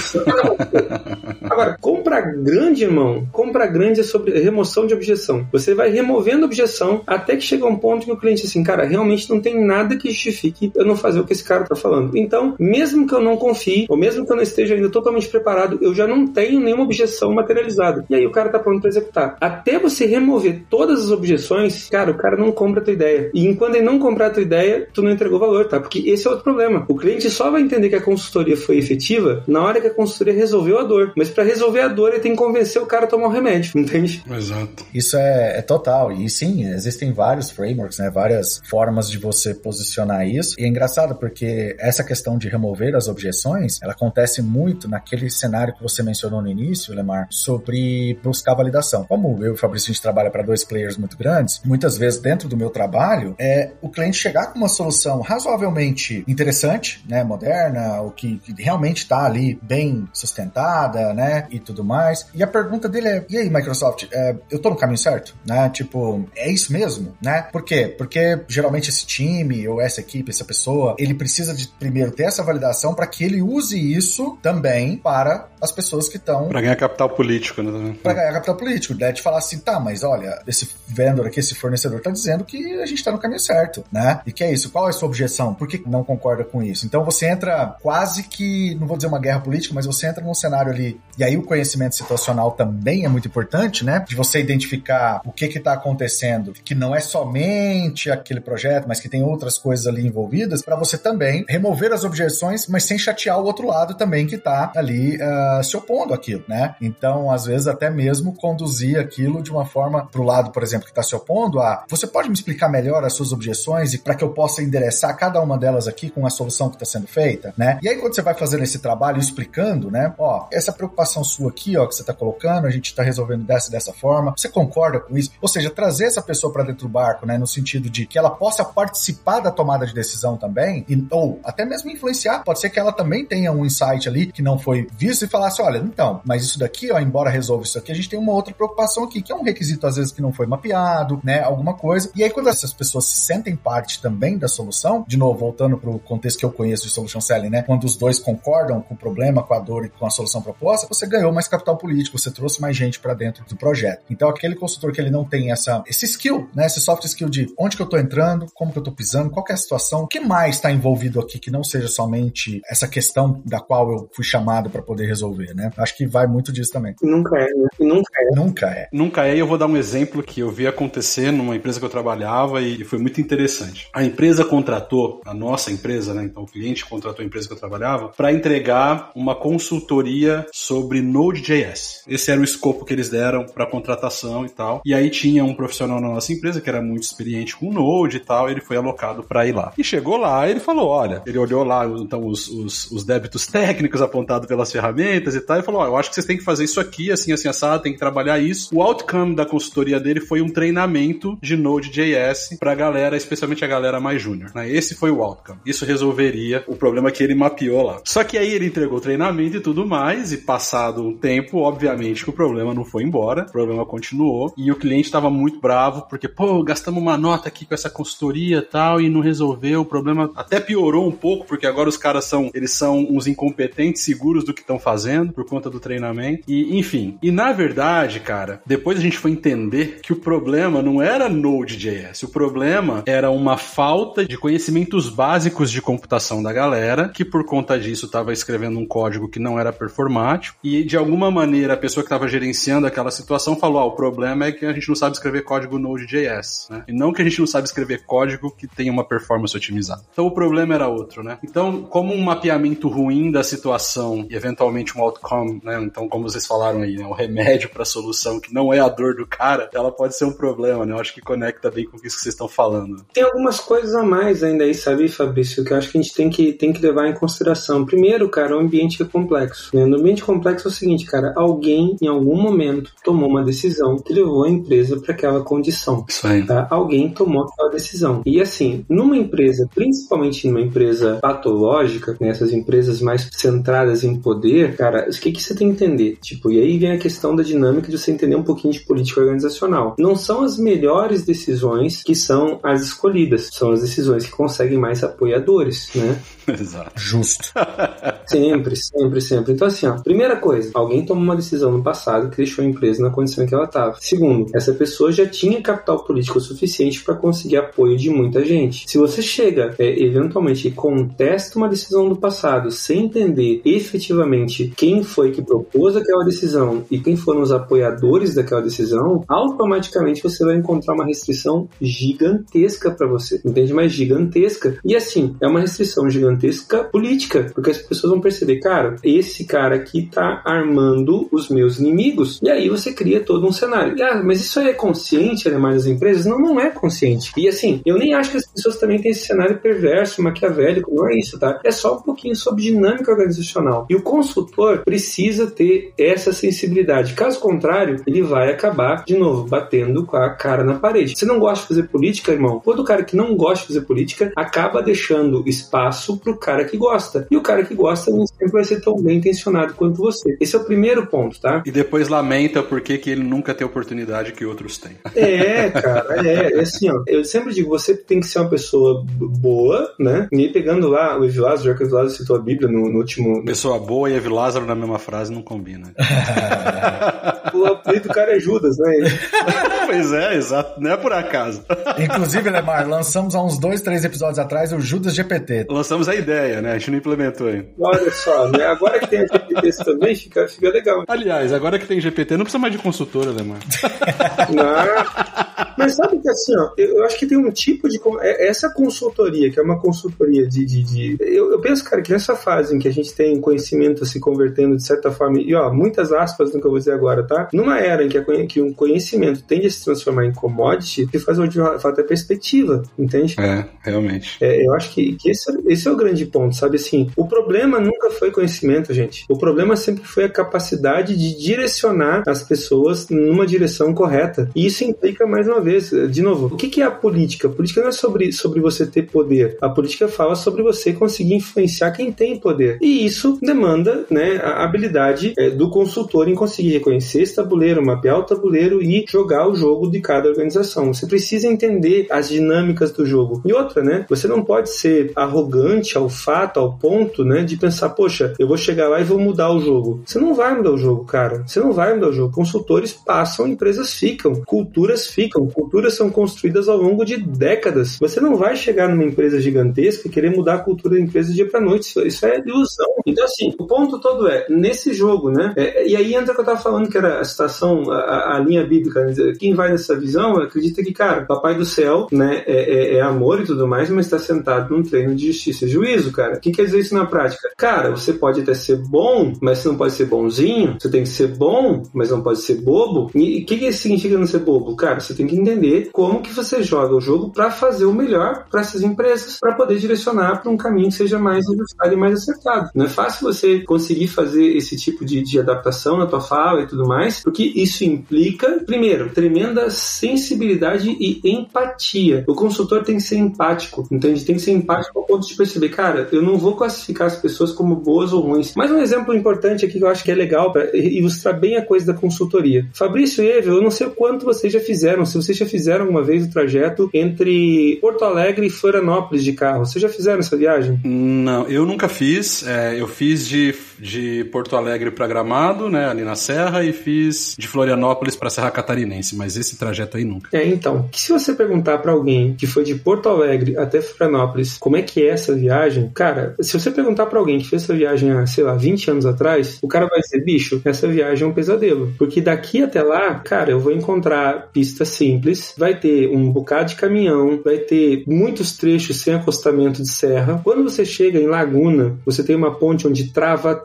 [1.42, 5.46] Agora, compra grande, irmão, compra grande é sobre remoção de objeção.
[5.52, 9.30] Você vai removendo objeção até que chega um ponto que o cliente assim, cara, realmente
[9.30, 12.16] não tem nada que justifique eu não fazer o que esse cara tá falando.
[12.16, 15.78] Então, mesmo que eu não confie, ou mesmo que eu não esteja ainda totalmente preparado,
[15.82, 18.06] eu já não tenho nenhuma objeção materializada.
[18.10, 19.38] E aí o cara tá pronto para executar.
[19.39, 23.32] Até você remover todas as objeções, cara, o cara não compra a tua ideia.
[23.34, 25.80] E enquanto ele não comprar a tua ideia, tu não entregou valor, tá?
[25.80, 26.86] Porque esse é outro problema.
[26.88, 30.34] O cliente só vai entender que a consultoria foi efetiva na hora que a consultoria
[30.34, 31.14] resolveu a dor.
[31.16, 33.34] Mas para resolver a dor, ele tem que convencer o cara a tomar o um
[33.34, 34.24] remédio, entende?
[34.30, 34.86] Exato.
[34.94, 36.12] Isso é, é, total.
[36.12, 38.10] E sim, existem vários frameworks, né?
[38.10, 40.60] Várias formas de você posicionar isso.
[40.60, 45.74] E é engraçado porque essa questão de remover as objeções, ela acontece muito naquele cenário
[45.74, 49.06] que você mencionou no início, Lemar, sobre buscar validação.
[49.06, 52.20] Como eu e o Fabrício a gente trabalha para dois players muito grandes, muitas vezes
[52.20, 58.02] dentro do meu trabalho, é o cliente chegar com uma solução razoavelmente interessante, né, moderna,
[58.02, 62.26] o que, que realmente está ali bem sustentada, né, e tudo mais.
[62.34, 65.69] E a pergunta dele é: e aí, Microsoft, é, eu tô no caminho certo, né?
[65.69, 67.43] Tipo, é isso mesmo, né?
[67.51, 67.93] Por quê?
[67.97, 72.43] Porque geralmente esse time ou essa equipe, essa pessoa, ele precisa de primeiro ter essa
[72.43, 76.47] validação para que ele use isso também para as pessoas que estão.
[76.49, 77.95] Para ganhar capital político, né?
[78.01, 78.93] Para ganhar capital político.
[78.95, 82.82] Daí te falar assim, tá, mas olha, esse vendedor aqui, esse fornecedor tá dizendo que
[82.82, 84.22] a gente tá no caminho certo, né?
[84.26, 84.72] E que é isso?
[84.72, 85.53] Qual é a sua objeção?
[85.53, 86.86] Por que não concorda com isso?
[86.86, 90.34] Então você entra quase que, não vou dizer uma guerra política, mas você entra num
[90.34, 90.99] cenário ali.
[91.18, 94.03] E aí o conhecimento situacional também é muito importante, né?
[94.07, 98.99] De você identificar o que que tá acontecendo, que não é somente aquele projeto, mas
[98.99, 103.39] que tem outras coisas ali envolvidas, para você também remover as objeções, mas sem chatear
[103.39, 106.76] o outro lado também que tá ali uh, se opondo àquilo, né?
[106.82, 110.93] Então, às vezes, até mesmo conduzir aquilo de uma forma pro lado, por exemplo, que
[110.93, 114.24] tá se opondo a você pode me explicar melhor as suas objeções e para que
[114.24, 117.80] eu possa endereçar cada uma delas aqui com a solução que está sendo feita, né?
[117.82, 120.14] E aí, quando você vai fazendo esse trabalho explicando, né?
[120.18, 123.72] Ó, essa preocupação sua aqui, ó, que você está colocando, a gente está resolvendo dessa
[123.72, 125.32] dessa forma, você concorda com isso?
[125.41, 127.38] Ou seja, trazer essa pessoa para dentro do barco, né?
[127.38, 131.66] No sentido de que ela possa participar da tomada de decisão também, e, ou até
[131.66, 132.43] mesmo influenciar.
[132.43, 135.62] Pode ser que ela também tenha um insight ali que não foi visto e falasse:
[135.62, 138.54] olha, então, mas isso daqui, ó, embora resolva isso aqui, a gente tem uma outra
[138.54, 141.42] preocupação aqui, que é um requisito, às vezes, que não foi mapeado, né?
[141.42, 142.12] Alguma coisa.
[142.16, 145.89] E aí, quando essas pessoas se sentem parte também da solução, de novo, voltando para
[145.89, 147.64] o contexto que eu conheço de solution selling, né?
[147.64, 150.88] Quando os dois concordam com o problema, com a dor e com a solução proposta,
[150.88, 154.04] você ganhou mais capital político, você trouxe mais gente para dentro do projeto.
[154.10, 156.66] Então, aquele consultor que ele não tem essa, esse skill, né?
[156.66, 159.46] Esse soft skill de onde que eu tô entrando, como que eu tô pisando, qual
[159.50, 163.42] é a situação, o que mais está envolvido aqui que não seja somente essa questão
[163.46, 165.72] da qual eu fui chamado para poder resolver, né?
[165.78, 166.96] Acho que vai muito disso também.
[167.02, 167.68] Nunca é, né?
[167.80, 168.36] Nunca é.
[168.36, 168.88] Nunca é.
[168.92, 171.86] Nunca é, e eu vou dar um exemplo que eu vi acontecer numa empresa que
[171.86, 173.90] eu trabalhava e foi muito interessante.
[173.94, 176.24] A empresa contratou, a nossa empresa, né?
[176.24, 182.04] Então o cliente contratou a empresa que eu trabalhava para entregar uma consultoria sobre Node.js.
[182.08, 184.82] Esse era o escopo que eles deram para contratação e tal.
[184.86, 188.20] E aí tinha um profissional na nossa empresa que era muito experiente com Node e
[188.20, 189.74] tal, e ele foi alocado para ir lá.
[189.78, 194.02] E chegou lá, ele falou: olha, ele olhou lá então os, os, os débitos técnicos
[194.02, 196.63] apontados pelas ferramentas e tal, e falou: ó, eu acho que vocês têm que fazer
[196.63, 198.76] isso aqui, assim, assim, assado, tem que trabalhar isso.
[198.76, 203.99] O outcome da consultoria dele foi um treinamento de Node.js pra galera, especialmente a galera
[203.99, 204.51] mais júnior.
[204.53, 204.69] Né?
[204.69, 205.59] Esse foi o outcome.
[205.65, 208.01] Isso resolveria o problema que ele mapeou lá.
[208.05, 212.24] Só que aí ele entregou o treinamento e tudo mais, e passado um tempo, obviamente
[212.24, 216.07] que o problema não foi embora, o problema continuou, e o cliente estava muito bravo,
[216.09, 219.86] porque, pô, gastamos uma nota aqui com essa consultoria e tal, e não resolveu, o
[219.86, 224.43] problema até piorou um pouco, porque agora os caras são, eles são uns incompetentes, seguros
[224.43, 225.01] do que estão fazendo,
[225.34, 227.18] por conta do treinamento, e enfim.
[227.22, 232.24] E na verdade, cara, depois a gente foi entender que o problema não era Node.js,
[232.24, 237.80] o problema era uma falta de conhecimentos básicos de computação da galera, que por conta
[237.80, 242.04] disso estava escrevendo um código que não era performático, e de alguma maneira a pessoa
[242.04, 245.16] que estava gerenciando aquela situação falou: ah, o problema é que a gente não sabe
[245.16, 246.84] escrever código Node.js, né?
[246.88, 250.04] E não que a gente não sabe escrever código que tenha uma performance otimizada.
[250.12, 251.38] Então o problema era outro, né?
[251.43, 255.82] Então, como um mapeamento ruim da situação e eventualmente um outcome, né?
[255.82, 257.06] Então, como vocês falaram aí, né?
[257.06, 260.26] um remédio para a solução que não é a dor do cara, ela pode ser
[260.26, 260.94] um problema, né?
[260.94, 263.06] Eu acho que conecta bem com isso que vocês estão falando.
[263.14, 266.14] Tem algumas coisas a mais ainda aí, sabe, Fabrício, que eu acho que a gente
[266.14, 267.86] tem que, tem que levar em consideração.
[267.86, 269.76] Primeiro, cara, o ambiente é complexo.
[269.76, 269.86] Né?
[269.86, 274.14] No ambiente complexo é o seguinte, cara, alguém em algum momento tomou uma decisão que
[274.14, 276.06] levou a empresa para aquela condição.
[276.08, 276.46] Isso aí.
[276.46, 276.68] Tá?
[276.70, 278.22] Alguém tomou aquela decisão.
[278.26, 284.76] E assim, numa empresa, principalmente numa empresa patológica, nessas né, empresas mais centradas em poder,
[284.82, 286.18] cara, o que, que você tem que entender?
[286.20, 289.22] Tipo, e aí vem a questão da dinâmica de você entender um pouquinho de política
[289.22, 289.96] organizacional.
[290.00, 295.04] Não são as melhores decisões que são as escolhidas, são as decisões que conseguem mais
[295.04, 296.20] apoiadores, né?
[296.60, 296.92] Exato.
[296.96, 297.52] Justo.
[298.26, 299.54] sempre, sempre, sempre.
[299.54, 303.04] Então, assim, ó, primeira coisa, alguém tomou uma decisão no passado que deixou a empresa
[303.04, 303.98] na condição em que ela estava.
[304.00, 308.90] Segundo, essa pessoa já tinha capital político suficiente para conseguir apoio de muita gente.
[308.90, 315.03] Se você chega, é, eventualmente, e contesta uma decisão do passado sem entender efetivamente quem
[315.03, 320.55] foi que propôs aquela decisão e quem foram os apoiadores daquela decisão, automaticamente você vai
[320.55, 323.41] encontrar uma restrição gigantesca para você.
[323.45, 323.74] Entende?
[323.74, 324.78] Mas gigantesca.
[324.84, 329.76] E assim, é uma restrição gigantesca política, porque as pessoas vão perceber, cara, esse cara
[329.76, 332.39] aqui tá armando os meus inimigos.
[332.41, 333.95] E aí você cria todo um cenário.
[334.01, 336.26] Ah, mas isso é consciente, ademais das empresas?
[336.26, 337.32] Não, não é consciente.
[337.38, 341.09] E assim, eu nem acho que as pessoas também têm esse cenário perverso, maquiavélico, não
[341.09, 341.59] é isso, tá?
[341.63, 343.86] É só um pouquinho sobre dinâmica organizacional.
[343.89, 347.14] E o consultor precisa ter essa sensibilidade.
[347.14, 351.18] Caso contrário, ele vai acabar, de novo, batendo com a cara na parede.
[351.18, 352.62] Você não gosta de fazer política, irmão?
[352.64, 357.28] Todo cara que não gosta de fazer política acaba deixando espaço pro cara que gosta.
[357.30, 360.38] E o cara que gosta nem sempre vai ser tão bem intencionado quanto você.
[360.39, 361.64] Esse é o primeiro ponto, tá?
[361.66, 364.97] E depois lamenta porque que ele nunca tem oportunidade que outros têm.
[365.16, 367.03] É, cara, é, é assim, ó.
[367.07, 370.28] Eu sempre digo, você tem que ser uma pessoa boa, né?
[370.32, 373.43] E pegando lá o Evilásio, já que o Evilásio citou a Bíblia no, no último.
[373.43, 375.93] Pessoa boa e Evilásio Lázaro na mesma frase não combina.
[377.54, 378.91] o apelido do cara é Judas, né?
[379.88, 380.82] pois é, exato.
[380.82, 381.64] Não é por acaso.
[381.97, 385.68] Inclusive, Lemar, lançamos há uns dois, três episódios atrás o Judas GPT.
[385.70, 386.74] Lançamos a ideia, né?
[386.74, 387.70] A gente não implementou ainda.
[387.80, 388.66] Olha só, né?
[388.66, 391.06] Agora que tem a GPT também, fica, fica legal.
[391.08, 393.60] Aliás, agora que tem GPT, não precisa mais de consultora, Lemar.
[394.52, 395.72] não.
[395.78, 397.99] Mas sabe que assim, ó, eu acho que tem um tipo de.
[398.20, 400.66] É, essa consultoria, que é uma consultoria de.
[400.66, 404.06] de, de eu, eu, penso, cara, que nessa fase em que a gente tem conhecimento
[404.06, 407.24] se convertendo de certa forma, e ó, muitas aspas no que eu vou dizer agora,
[407.24, 407.50] tá?
[407.54, 411.20] Numa era em que, a, que um conhecimento tende a se transformar em commodity, que
[411.20, 413.36] faz de fato a perspectiva, entende?
[413.39, 414.38] É, realmente.
[414.42, 417.10] É, eu acho que, que esse, esse é o grande ponto, sabe assim?
[417.16, 419.26] O problema nunca foi conhecimento, gente.
[419.30, 424.50] O problema sempre foi a capacidade de direcionar as pessoas numa direção correta.
[424.56, 427.48] E isso implica, mais uma vez, de novo, o que é a política?
[427.48, 429.58] A política não é sobre, sobre você ter poder.
[429.62, 432.78] A política fala sobre você conseguir influenciar quem tem poder.
[432.82, 438.20] E isso demanda né, a habilidade é, do consultor em conseguir reconhecer esse tabuleiro, mapear
[438.20, 440.94] o tabuleiro e jogar o jogo de cada organização.
[440.94, 443.42] Você precisa entender as dinâmicas do jogo.
[443.46, 444.06] E outra, né?
[444.10, 448.58] Você não pode ser arrogante ao fato, ao ponto, né, de pensar, poxa, eu vou
[448.58, 450.02] chegar lá e vou mudar o jogo.
[450.06, 451.44] Você não vai mudar o jogo, cara.
[451.46, 452.34] Você não vai mudar o jogo.
[452.34, 457.98] Consultores passam, empresas ficam, culturas ficam, culturas são construídas ao longo de décadas.
[458.00, 461.50] Você não vai chegar numa empresa gigantesca e querer mudar a cultura da empresa dia
[461.50, 461.88] para noite.
[461.88, 462.88] Isso, isso, é ilusão.
[463.06, 465.53] Então, assim, o ponto todo é, nesse jogo, né?
[465.55, 468.39] É, e aí entra o que eu tava falando, que era a citação, a, a
[468.39, 469.03] linha bíblica.
[469.05, 469.13] Né?
[469.39, 473.41] Quem vai nessa visão acredita que, cara, Papai do Céu, né, é, é, é amor
[473.41, 476.38] e tudo mais, mas está sentado num treino de justiça e juízo, cara.
[476.38, 477.49] O que quer dizer isso na prática?
[477.57, 480.78] Cara, você pode até ser bom, mas você não pode ser bonzinho.
[480.80, 483.11] Você tem que ser bom, mas não pode ser bobo.
[483.15, 484.76] E o que, que significa não ser bobo?
[484.76, 488.45] Cara, você tem que entender como que você joga o jogo para fazer o melhor
[488.49, 492.13] para essas empresas, para poder direcionar para um caminho que seja mais ajustado e mais
[492.13, 492.69] acertado.
[492.76, 496.68] Não é fácil você conseguir fazer esse tipo de, de adaptação na tua fala e
[496.68, 502.24] tudo mais, porque isso implica, primeiro, tremenda sensibilidade e empatia.
[502.28, 504.26] O consultor tem que ser empático, entende?
[504.26, 507.52] Tem que ser empático ao ponto de perceber, cara, eu não vou classificar as pessoas
[507.52, 508.54] como boas ou ruins.
[508.56, 511.66] Mas um exemplo importante aqui que eu acho que é legal para ilustrar bem a
[511.66, 512.68] coisa da consultoria.
[512.74, 515.82] Fabrício e Evel, eu não sei o quanto vocês já fizeram, se vocês já fizeram
[515.82, 519.66] alguma vez o trajeto entre Porto Alegre e Florianópolis de carro.
[519.66, 520.80] Vocês já fizeram essa viagem?
[520.84, 522.45] Não, eu nunca fiz.
[522.47, 527.36] É, eu fiz de, de Porto Alegre para Gramado, né, ali na Serra, e fiz
[527.38, 530.30] de Florianópolis para Serra Catarinense, mas esse trajeto aí nunca.
[530.32, 534.78] É, então, se você perguntar para alguém que foi de Porto Alegre até Florianópolis, como
[534.78, 535.90] é que é essa viagem?
[535.94, 539.06] Cara, se você perguntar para alguém que fez essa viagem há, sei lá, 20 anos
[539.06, 541.94] atrás, o cara vai dizer, bicho, essa viagem é um pesadelo.
[541.98, 546.76] Porque daqui até lá, cara, eu vou encontrar pista simples, vai ter um bocado de
[546.76, 550.42] caminhão, vai ter muitos trechos sem acostamento de serra.
[550.44, 553.56] Quando você chega em Laguna, você tem uma ponte onde trava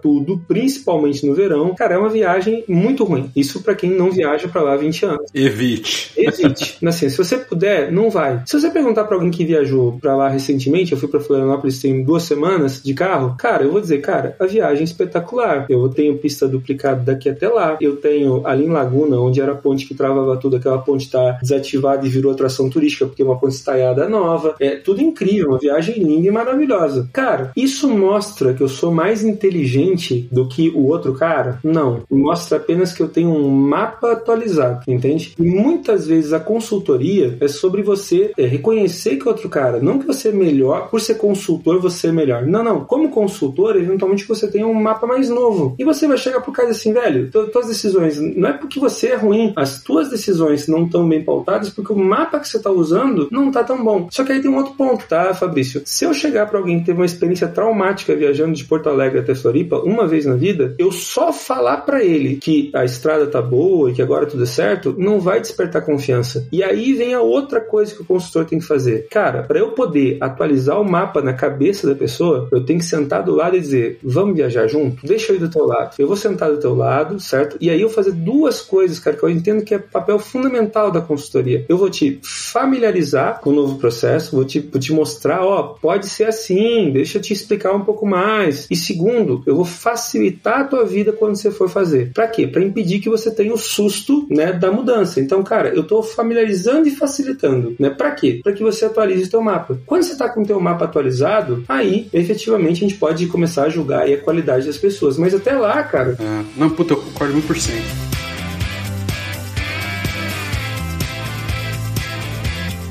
[0.47, 1.75] principalmente no verão.
[1.75, 3.31] Cara, é uma viagem muito ruim.
[3.35, 5.31] Isso para quem não viaja para lá há 20 anos.
[5.35, 6.13] Evite.
[6.17, 6.79] Evite.
[6.87, 8.43] assim, se você puder, não vai.
[8.47, 12.03] Se você perguntar para alguém que viajou para lá recentemente, eu fui para Florianópolis tem
[12.03, 15.67] duas semanas de carro, cara, eu vou dizer, cara, a viagem é espetacular.
[15.69, 17.77] Eu tenho pista duplicada daqui até lá.
[17.81, 21.39] Eu tenho ali em Laguna, onde era a ponte que travava tudo, aquela ponte tá
[21.43, 24.55] desativada e virou atração turística porque é uma ponte estaiada nova.
[24.61, 27.09] É tudo incrível, uma viagem linda e maravilhosa.
[27.13, 29.96] Cara, isso mostra que eu sou mais inteligente
[30.33, 31.59] do que o outro cara?
[31.63, 32.03] Não.
[32.11, 35.35] Mostra apenas que eu tenho um mapa atualizado, entende?
[35.39, 40.07] E muitas vezes a consultoria é sobre você é, reconhecer que outro cara, não que
[40.07, 42.47] você é melhor, por ser consultor você é melhor.
[42.47, 42.85] Não, não.
[42.85, 45.75] Como consultor, eventualmente você tem um mapa mais novo.
[45.79, 49.17] E você vai chegar por causa assim, velho, tuas decisões, não é porque você é
[49.17, 52.87] ruim, as tuas decisões não estão bem pautadas porque o mapa que você está usando
[52.87, 54.09] usando não tá tão bom.
[54.11, 55.83] Só que aí tem um outro ponto, tá, Fabrício?
[55.85, 59.35] Se eu chegar para alguém que teve uma experiência traumática viajando de Porto Alegre até
[59.35, 63.91] Floripa uma vez na vida, eu só falar para ele que a estrada tá boa
[63.91, 66.49] e que agora tudo é certo, não vai despertar confiança.
[66.51, 69.07] E aí vem a outra coisa que o consultor tem que fazer.
[69.09, 73.23] Cara, para eu poder atualizar o mapa na cabeça da pessoa, eu tenho que sentar
[73.23, 75.07] do lado e dizer: vamos viajar junto?
[75.07, 75.95] Deixa eu ir do teu lado.
[75.99, 77.57] Eu vou sentar do teu lado, certo?
[77.61, 81.01] E aí eu fazer duas coisas, cara, que eu entendo que é papel fundamental da
[81.01, 81.65] consultoria.
[81.69, 86.09] Eu vou te familiarizar com o novo processo, vou te, vou te mostrar, ó, pode
[86.09, 88.67] ser assim, deixa eu te explicar um pouco mais.
[88.71, 92.11] E segundo, eu vou facilitar a tua vida quando você for fazer.
[92.13, 92.47] Para quê?
[92.47, 95.21] Para impedir que você tenha o susto, né, da mudança.
[95.21, 97.91] Então, cara, eu tô familiarizando e facilitando, né?
[97.91, 98.41] Para quê?
[98.43, 99.79] Para que você atualize o teu mapa.
[99.87, 103.69] Quando você tá com o teu mapa atualizado, aí, efetivamente, a gente pode começar a
[103.69, 105.17] julgar a qualidade das pessoas.
[105.19, 106.17] Mas até lá, cara...
[106.19, 106.45] É.
[106.57, 108.26] Não, puta, eu concordo 1%.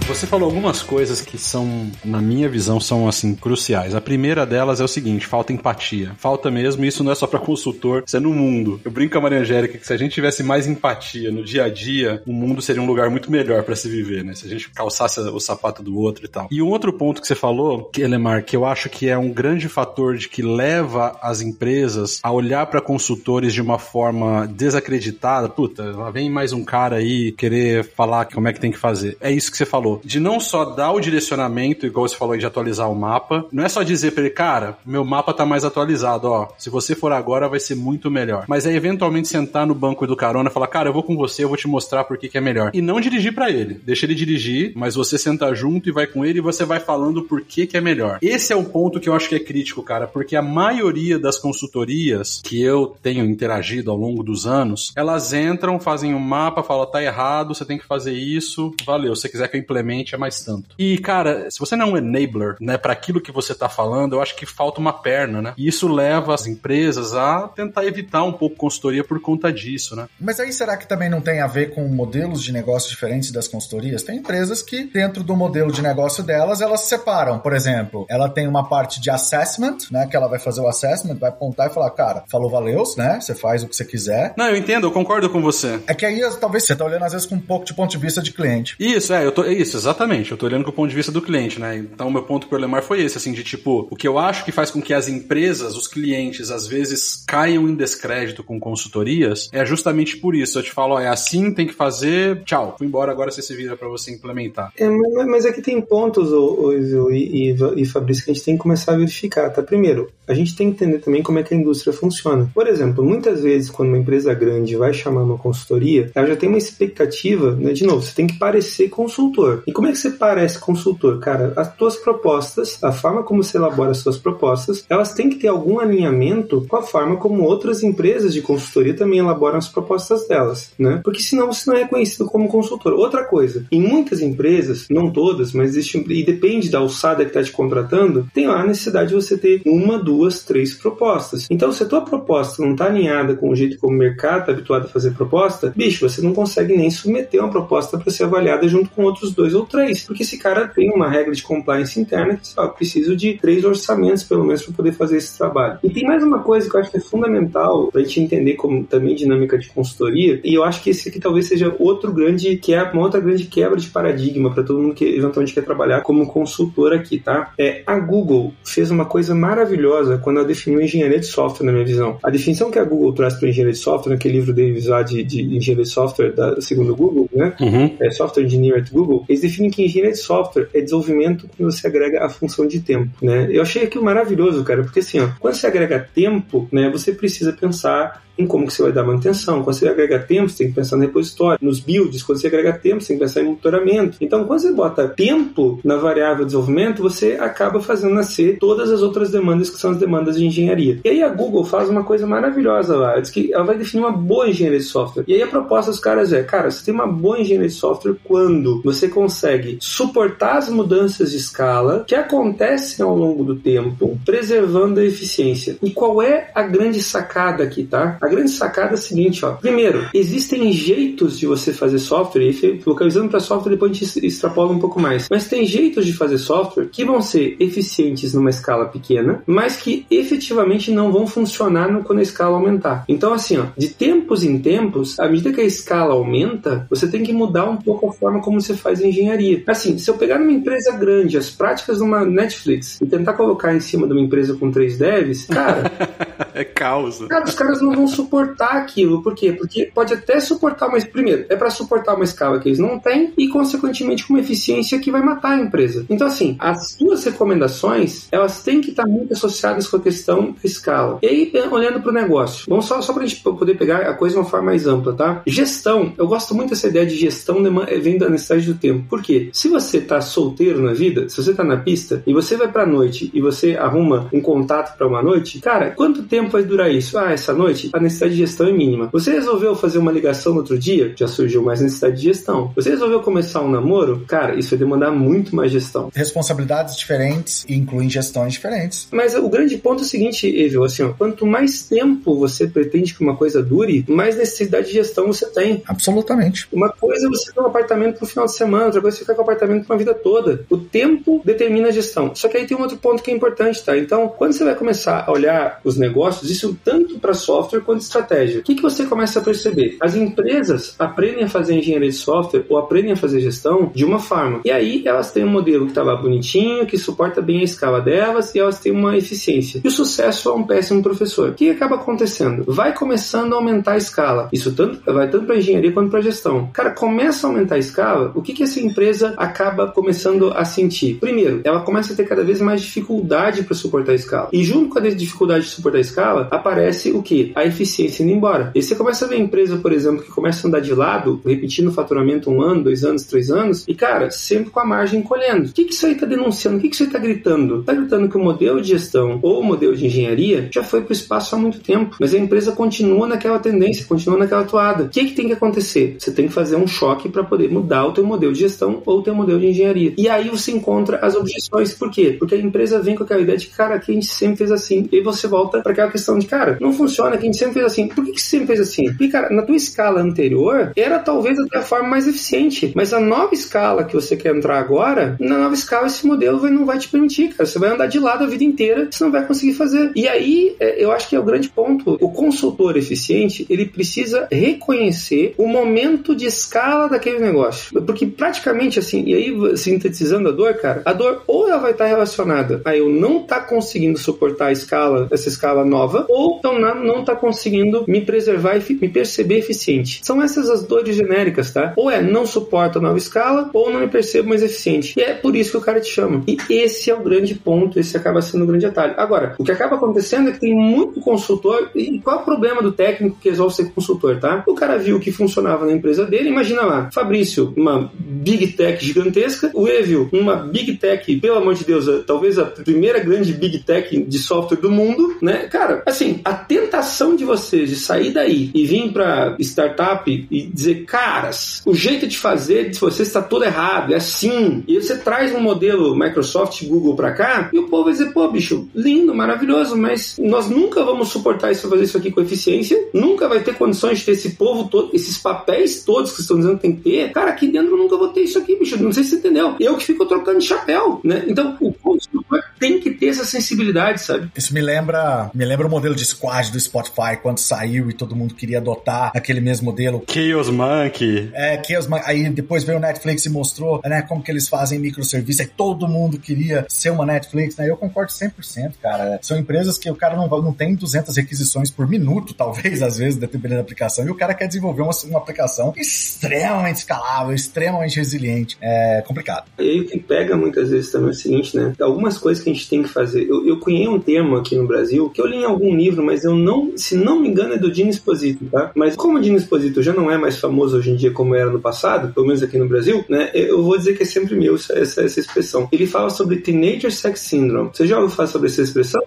[0.08, 3.96] Você falou algumas coisas que são, na minha visão, são assim cruciais.
[3.96, 6.12] A primeira delas é o seguinte: falta empatia.
[6.20, 8.80] Falta mesmo, isso não é só para consultor, isso é no mundo.
[8.86, 11.64] Eu brinco com a Maria Angélica que se a gente tivesse mais empatia no dia
[11.64, 14.36] a dia, o mundo seria um lugar muito melhor para se viver, né?
[14.36, 16.48] Se a gente calçasse o sapato do outro e tal.
[16.52, 19.68] E um outro ponto que você falou, Elemar, que eu acho que é um grande
[19.68, 25.50] fator de que leva as empresas a olhar para consultores de uma forma desacreditada.
[25.50, 29.18] Puta, lá vem mais um cara aí querer falar como é que tem que fazer.
[29.20, 32.40] É isso que você falou de não só dar o direcionamento, igual você falou aí,
[32.40, 35.64] de atualizar o mapa, não é só dizer pra ele, cara, meu mapa tá mais
[35.64, 38.46] atualizado, ó, se você for agora vai ser muito melhor.
[38.48, 41.44] Mas é eventualmente sentar no banco do carona e falar, cara, eu vou com você,
[41.44, 42.72] eu vou te mostrar por que, que é melhor.
[42.74, 43.80] E não dirigir para ele.
[43.84, 47.24] Deixa ele dirigir, mas você senta junto e vai com ele e você vai falando
[47.24, 48.20] por que, que é melhor.
[48.22, 51.38] Esse é o ponto que eu acho que é crítico, cara, porque a maioria das
[51.38, 56.86] consultorias que eu tenho interagido ao longo dos anos, elas entram, fazem um mapa, falam,
[56.86, 60.18] tá errado, você tem que fazer isso, valeu, se você quiser que eu implemente é
[60.18, 60.76] mais tanto.
[60.78, 64.16] E, cara, se você não é um enabler, né, para aquilo que você tá falando,
[64.16, 65.54] eu acho que falta uma perna, né?
[65.58, 70.08] E isso leva as empresas a tentar evitar um pouco consultoria por conta disso, né?
[70.20, 73.48] Mas aí será que também não tem a ver com modelos de negócio diferentes das
[73.48, 74.04] consultorias?
[74.04, 77.40] Tem empresas que, dentro do modelo de negócio delas, elas se separam.
[77.40, 81.16] Por exemplo, ela tem uma parte de assessment, né, que ela vai fazer o assessment,
[81.16, 83.20] vai apontar e falar, cara, falou valeus, né?
[83.20, 84.34] Você faz o que você quiser.
[84.38, 85.80] Não, eu entendo, eu concordo com você.
[85.88, 87.98] É que aí talvez você tá olhando às vezes com um pouco de ponto de
[87.98, 88.76] vista de cliente.
[88.80, 91.22] Isso, é, eu tô, isso, Exatamente, eu tô olhando com o ponto de vista do
[91.22, 91.78] cliente, né?
[91.78, 94.52] Então, meu ponto pro Lemar foi esse, assim, de tipo, o que eu acho que
[94.52, 99.66] faz com que as empresas, os clientes, às vezes caiam em descrédito com consultorias, é
[99.66, 100.60] justamente por isso.
[100.60, 103.56] Eu te falo, ó, é assim, tem que fazer, tchau, fui embora, agora você se
[103.56, 104.72] vira para você implementar.
[104.78, 104.90] É,
[105.26, 106.74] mas aqui é tem pontos, ô,
[107.12, 109.62] e, e, e Fabrício, que a gente tem que começar a verificar, tá?
[109.62, 112.50] Primeiro, a gente tem que entender também como é que a indústria funciona.
[112.54, 116.50] Por exemplo, muitas vezes, quando uma empresa grande vai chamar uma consultoria, ela já tem
[116.50, 117.74] uma expectativa, né?
[117.74, 119.64] De novo, você tem que parecer consultor.
[119.66, 121.20] E como é que você parece consultor?
[121.20, 125.38] Cara, as tuas propostas, a forma como você elabora as suas propostas, elas têm que
[125.38, 130.28] ter algum alinhamento com a forma como outras empresas de consultoria também elaboram as propostas
[130.28, 131.02] delas, né?
[131.04, 132.94] Porque senão você não é conhecido como consultor.
[132.94, 137.44] Outra coisa, em muitas empresas, não todas, mas existe, e depende da alçada que está
[137.44, 141.48] te contratando, tem lá a necessidade de você ter uma, duas, três propostas.
[141.50, 144.52] Então, se a tua proposta não está alinhada com o jeito como o mercado está
[144.52, 148.68] habituado a fazer proposta, bicho, você não consegue nem submeter uma proposta para ser avaliada
[148.68, 150.04] junto com outros dois ou três.
[150.04, 154.24] Porque esse cara tem uma regra de compliance interna que ó, preciso de três orçamentos,
[154.24, 155.80] pelo menos, para poder fazer esse trabalho.
[155.84, 158.54] E tem mais uma coisa que eu acho que é fundamental para a gente entender
[158.54, 162.58] como também dinâmica de consultoria, e eu acho que esse aqui talvez seja outro grande
[162.58, 166.02] que é uma outra grande quebra de paradigma para todo mundo que eventualmente quer trabalhar
[166.02, 167.54] como consultor aqui, tá?
[167.58, 171.86] É a Google fez uma coisa maravilhosa quando ela definiu engenharia de software, na minha
[171.86, 172.18] visão.
[172.24, 175.24] A definição que a Google traz para engenharia de software, naquele livro deles lá de,
[175.24, 177.56] de engenharia de software, da, segundo o Google, né?
[177.60, 177.96] Uhum.
[178.00, 181.88] É, software Engineer at Google, eles definem que engenharia de software é desenvolvimento quando você
[181.88, 183.48] agrega a função de tempo, né?
[183.52, 187.54] Eu achei aquilo maravilhoso, cara, porque assim, ó, quando você agrega tempo, né, você precisa
[187.54, 189.64] pensar em como que você vai dar manutenção.
[189.64, 192.24] Quando você agrega tempo, você tem que pensar no repositório, nos builds.
[192.24, 194.18] Quando você agrega tempo, você tem que pensar em monitoramento.
[194.22, 199.02] Então, quando você bota tempo na variável de desenvolvimento, você acaba fazendo nascer todas as
[199.02, 201.00] outras demandas que são as demandas de engenharia.
[201.04, 203.20] E aí a Google faz uma coisa maravilhosa lá.
[203.20, 205.24] Diz que ela vai definir uma boa engenharia de software.
[205.28, 208.16] E aí a proposta dos caras é, cara, você tem uma boa engenharia de software
[208.24, 215.00] quando você consegue suportar as mudanças de escala que acontecem ao longo do tempo, preservando
[215.00, 215.78] a eficiência.
[215.82, 218.18] E qual é a grande sacada aqui, tá?
[218.26, 219.52] A grande sacada é a seguinte, ó.
[219.52, 224.72] Primeiro, existem jeitos de você fazer software, e localizando para software depois a gente extrapola
[224.72, 225.28] um pouco mais.
[225.30, 230.08] Mas tem jeitos de fazer software que vão ser eficientes numa escala pequena, mas que
[230.10, 233.06] efetivamente não vão funcionar no, quando a escala aumentar.
[233.08, 237.22] Então, assim, ó, de tempos em tempos, à medida que a escala aumenta, você tem
[237.22, 239.62] que mudar um pouco a forma como você faz engenharia.
[239.68, 243.76] Assim, se eu pegar numa empresa grande as práticas de uma Netflix e tentar colocar
[243.76, 245.92] em cima de uma empresa com três devs, cara.
[246.56, 247.28] é causa.
[247.28, 249.22] Cara, os caras não vão suportar aquilo.
[249.22, 249.52] Por quê?
[249.52, 253.34] Porque pode até suportar, mas primeiro, é para suportar uma escala que eles não têm
[253.38, 256.06] e, consequentemente, com uma eficiência que vai matar a empresa.
[256.10, 261.20] Então, assim, as suas recomendações, elas têm que estar muito associadas com a questão escala.
[261.22, 264.14] E aí, olhando para o negócio, vamos só, só para a gente poder pegar a
[264.14, 265.42] coisa de uma forma mais ampla, tá?
[265.46, 266.14] Gestão.
[266.18, 267.62] Eu gosto muito dessa ideia de gestão
[268.02, 269.06] vem da necessidade do tempo.
[269.10, 269.50] Por quê?
[269.52, 272.86] Se você tá solteiro na vida, se você tá na pista e você vai pra
[272.86, 277.18] noite e você arruma um contato para uma noite, cara, quanto tempo vai durar isso?
[277.18, 279.10] Ah, essa noite a necessidade de gestão é mínima.
[279.12, 281.14] Você resolveu fazer uma ligação no outro dia?
[281.16, 282.72] Já surgiu mais necessidade de gestão.
[282.76, 284.24] Você resolveu começar um namoro?
[284.28, 286.10] Cara, isso vai demandar muito mais gestão.
[286.14, 289.08] Responsabilidades diferentes e incluem gestões diferentes.
[289.12, 293.14] Mas o grande ponto é o seguinte, Evil, assim, ó, quanto mais tempo você pretende
[293.14, 295.84] que uma coisa dure, mais necessidade de gestão você tem.
[295.88, 296.68] Absolutamente.
[296.72, 299.24] Uma coisa é você ter um apartamento pro final de semana, outra coisa é você
[299.24, 300.66] ficar com o apartamento pra vida toda.
[300.70, 302.36] O tempo determina a gestão.
[302.36, 303.98] Só que aí tem um outro ponto que é importante, tá?
[303.98, 308.60] Então, quando você vai começar a olhar os negócios, isso tanto para software quanto estratégia.
[308.60, 309.98] O que, que você começa a perceber?
[310.02, 314.20] As empresas aprendem a fazer engenharia de software ou aprendem a fazer gestão de uma
[314.20, 314.62] forma.
[314.66, 318.02] E aí elas têm um modelo que tá lá bonitinho, que suporta bem a escala
[318.02, 319.82] delas e elas têm uma eficiência.
[319.84, 321.50] E o sucesso é um péssimo professor.
[321.50, 322.64] O que acaba acontecendo?
[322.68, 324.50] Vai começando a aumentar a escala.
[324.52, 326.70] Isso tanto, vai tanto para engenharia quanto para gestão.
[326.74, 331.16] Cara, começa a aumentar a escala, o que, que essa empresa acaba começando a sentir?
[331.16, 334.50] Primeiro, ela começa a ter cada vez mais dificuldade para suportar a escala.
[334.52, 337.52] E junto com a dificuldade de suportar a escala, aparece o que?
[337.56, 337.85] A eficiência
[338.24, 338.72] indo embora.
[338.76, 341.90] E você começa a ver empresa, por exemplo, que começa a andar de lado, repetindo
[341.90, 345.70] o faturamento um ano, dois anos, três anos, e cara, sempre com a margem colhendo.
[345.70, 346.78] O que, que isso aí está denunciando?
[346.78, 347.80] O que, que isso aí está gritando?
[347.80, 351.12] Está gritando que o modelo de gestão ou o modelo de engenharia já foi para
[351.12, 355.06] o espaço há muito tempo, mas a empresa continua naquela tendência, continua naquela toada.
[355.06, 356.16] O que, que tem que acontecer?
[356.20, 359.20] Você tem que fazer um choque para poder mudar o teu modelo de gestão ou
[359.20, 360.14] o teu modelo de engenharia.
[360.18, 361.94] E aí você encontra as objeções.
[361.94, 362.36] Por quê?
[362.38, 365.08] Porque a empresa vem com aquela ideia de, cara, que a gente sempre fez assim.
[365.12, 367.86] E você volta para aquela questão de, cara, não funciona, que a gente sempre fez
[367.86, 368.08] assim.
[368.08, 369.06] Por que, que você fez assim?
[369.10, 372.92] Porque, cara, na tua escala anterior, era talvez até a forma mais eficiente.
[372.96, 376.72] Mas a nova escala que você quer entrar agora, na nova escala, esse modelo vai,
[376.72, 377.66] não vai te permitir, cara.
[377.66, 380.12] Você vai andar de lado a vida inteira, você não vai conseguir fazer.
[380.16, 382.18] E aí, é, eu acho que é o grande ponto.
[382.22, 388.02] O consultor eficiente, ele precisa reconhecer o momento de escala daquele negócio.
[388.02, 392.06] Porque praticamente assim, e aí sintetizando a dor, cara, a dor ou ela vai estar
[392.06, 396.80] relacionada a eu não estar tá conseguindo suportar a escala, essa escala nova, ou então
[396.80, 397.65] não estar tá conseguindo
[398.08, 400.22] me preservar e me perceber eficiente.
[400.24, 401.94] São essas as dores genéricas, tá?
[401.96, 405.14] Ou é não suporta a nova escala, ou não me percebo mais eficiente.
[405.18, 406.44] E é por isso que o cara te chama.
[406.48, 409.14] E esse é o grande ponto, esse acaba sendo o grande atalho.
[409.18, 412.82] Agora, o que acaba acontecendo é que tem muito consultor, e qual é o problema
[412.82, 414.64] do técnico que resolve ser consultor, tá?
[414.68, 419.72] O cara viu que funcionava na empresa dele, imagina lá, Fabrício, uma big tech gigantesca,
[419.74, 424.18] o Evil, uma big tech, pelo amor de Deus, talvez a primeira grande big tech
[424.18, 425.68] de software do mundo, né?
[425.70, 431.06] Cara, assim, a tentação de vocês de sair daí e vir para startup e dizer,
[431.06, 434.84] caras, o jeito de fazer de vocês está todo errado, é assim.
[434.88, 438.48] E você traz um modelo Microsoft, Google para cá, e o povo vai dizer, pô,
[438.50, 443.48] bicho, lindo, maravilhoso, mas nós nunca vamos suportar isso, fazer isso aqui com eficiência, nunca
[443.48, 446.82] vai ter condições de ter esse povo todo, esses papéis todos que estão dizendo que
[446.82, 447.32] tem que ter.
[447.32, 449.02] Cara, aqui dentro eu nunca vou ter isso aqui, bicho.
[449.02, 449.76] Não sei se você entendeu.
[449.80, 451.44] Eu que fico trocando de chapéu, né?
[451.48, 454.50] Então, o consultor tem que ter essa sensibilidade, sabe?
[454.56, 458.36] Isso me lembra, me lembra o modelo de squad do Spotify quando saiu e todo
[458.36, 460.24] mundo queria adotar aquele mesmo modelo.
[460.28, 461.50] Chaos Monkey.
[461.54, 462.26] É, Chaos Monkey.
[462.26, 465.62] Aí depois veio o Netflix e mostrou, né, como que eles fazem microserviço.
[465.62, 467.90] Aí todo mundo queria ser uma Netflix, né?
[467.90, 469.40] Eu concordo 100%, cara.
[469.42, 473.38] São empresas que o cara não, não tem 200 requisições por minuto, talvez, às vezes,
[473.38, 478.78] dependendo da aplicação, e o cara quer desenvolver uma, uma aplicação extremamente escalável, extremamente resiliente.
[478.82, 479.66] É complicado.
[479.80, 481.94] E o que pega muitas vezes também é o seguinte, né?
[482.00, 483.44] Algumas coisas que a gente tem que fazer.
[483.48, 486.44] Eu, eu cunhei um termo aqui no Brasil que eu li em algum livro, mas
[486.44, 488.92] eu não, se não me engano, é do Dino Esposito, tá?
[488.96, 491.70] Mas como o Dino Esposito já não é mais famoso hoje em dia como era
[491.70, 493.50] no passado, pelo menos aqui no Brasil, né?
[493.54, 495.90] Eu vou dizer que é sempre meu essa, essa, essa expressão.
[495.92, 497.90] Ele fala sobre Teenager Sex Syndrome.
[497.92, 499.22] Você já ouviu falar sobre essa expressão?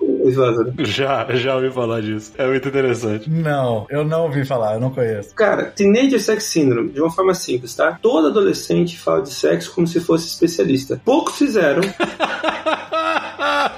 [0.84, 2.32] Já, já ouvi falar disso.
[2.36, 3.30] É muito interessante.
[3.30, 5.34] Não, eu não ouvi falar, eu não conheço.
[5.34, 7.98] Cara, Teenager Sex Syndrome, de uma forma simples, tá?
[8.00, 11.00] Todo adolescente fala de sexo como se fosse especialista.
[11.04, 11.82] Poucos fizeram.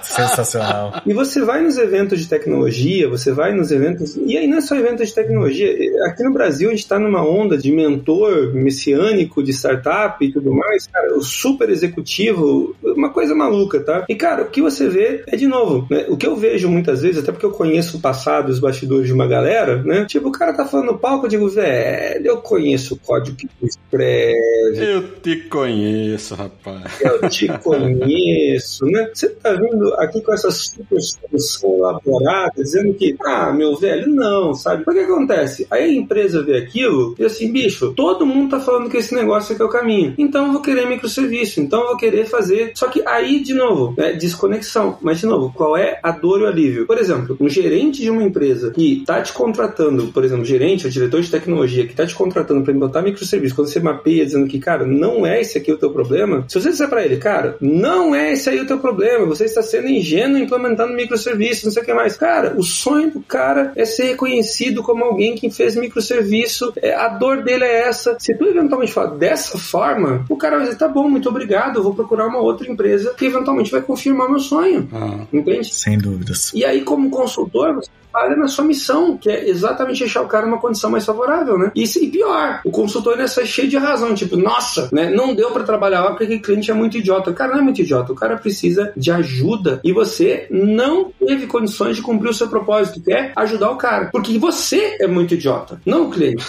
[0.02, 1.00] Sensacional.
[1.10, 4.16] E você vai nos eventos de tecnologia, você vai nos eventos.
[4.16, 5.70] E aí não é só eventos de tecnologia.
[6.06, 10.54] Aqui no Brasil a gente está numa onda de mentor messiânico de startup e tudo
[10.54, 10.86] mais.
[10.86, 14.04] Cara, o super executivo, uma coisa maluca, tá?
[14.08, 16.06] E cara, o que você vê é de novo, né?
[16.08, 19.12] O que eu vejo muitas vezes, até porque eu conheço o passado, os bastidores de
[19.12, 20.04] uma galera, né?
[20.04, 23.48] Tipo, o cara tá falando no palco, eu digo, velho, eu conheço o código que
[23.48, 24.84] tu escreve.
[24.84, 27.00] Eu te conheço, rapaz.
[27.00, 29.10] Eu te conheço, né?
[29.12, 29.52] Você tá
[29.98, 34.84] aqui com essa super solução elaborada, dizendo que, ah, meu velho, não, sabe?
[34.86, 35.66] O que acontece?
[35.70, 39.52] Aí a empresa vê aquilo e assim, bicho, todo mundo tá falando que esse negócio
[39.52, 40.14] aqui é o caminho.
[40.18, 42.72] Então eu vou querer microserviço, então eu vou querer fazer.
[42.74, 44.98] Só que aí, de novo, é desconexão.
[45.00, 46.86] Mas, de novo, qual é a dor e o alívio?
[46.86, 50.92] Por exemplo, um gerente de uma empresa que tá te contratando, por exemplo, gerente ou
[50.92, 54.58] diretor de tecnologia que tá te contratando para botar microserviço, quando você mapeia dizendo que,
[54.58, 58.14] cara, não é esse aqui o teu problema, se você disser para ele, cara, não
[58.14, 61.82] é esse aí o teu problema, você está sendo sendo ingênuo implementando microserviços, não sei
[61.82, 62.16] o que mais.
[62.16, 67.08] Cara, o sonho do cara é ser reconhecido como alguém que fez microserviço, é, a
[67.08, 68.16] dor dele é essa.
[68.18, 71.82] Se tu eventualmente falar dessa forma, o cara vai dizer, tá bom, muito obrigado, eu
[71.82, 74.88] vou procurar uma outra empresa que eventualmente vai confirmar meu sonho.
[74.92, 75.24] Ah.
[75.32, 75.74] Entende?
[75.74, 76.52] Sem dúvidas.
[76.54, 80.46] E aí, como consultor, você falha na sua missão, que é exatamente deixar o cara
[80.46, 81.70] numa condição mais favorável, né?
[81.74, 85.10] E, e pior, o consultor nessa é cheio de razão, tipo, nossa, né?
[85.10, 87.30] Não deu para trabalhar lá porque o cliente é muito idiota.
[87.30, 91.46] O cara não é muito idiota, o cara precisa de ajuda e você não teve
[91.46, 94.08] condições de cumprir o seu propósito, que é ajudar o cara.
[94.12, 96.44] Porque você é muito idiota, não o cliente.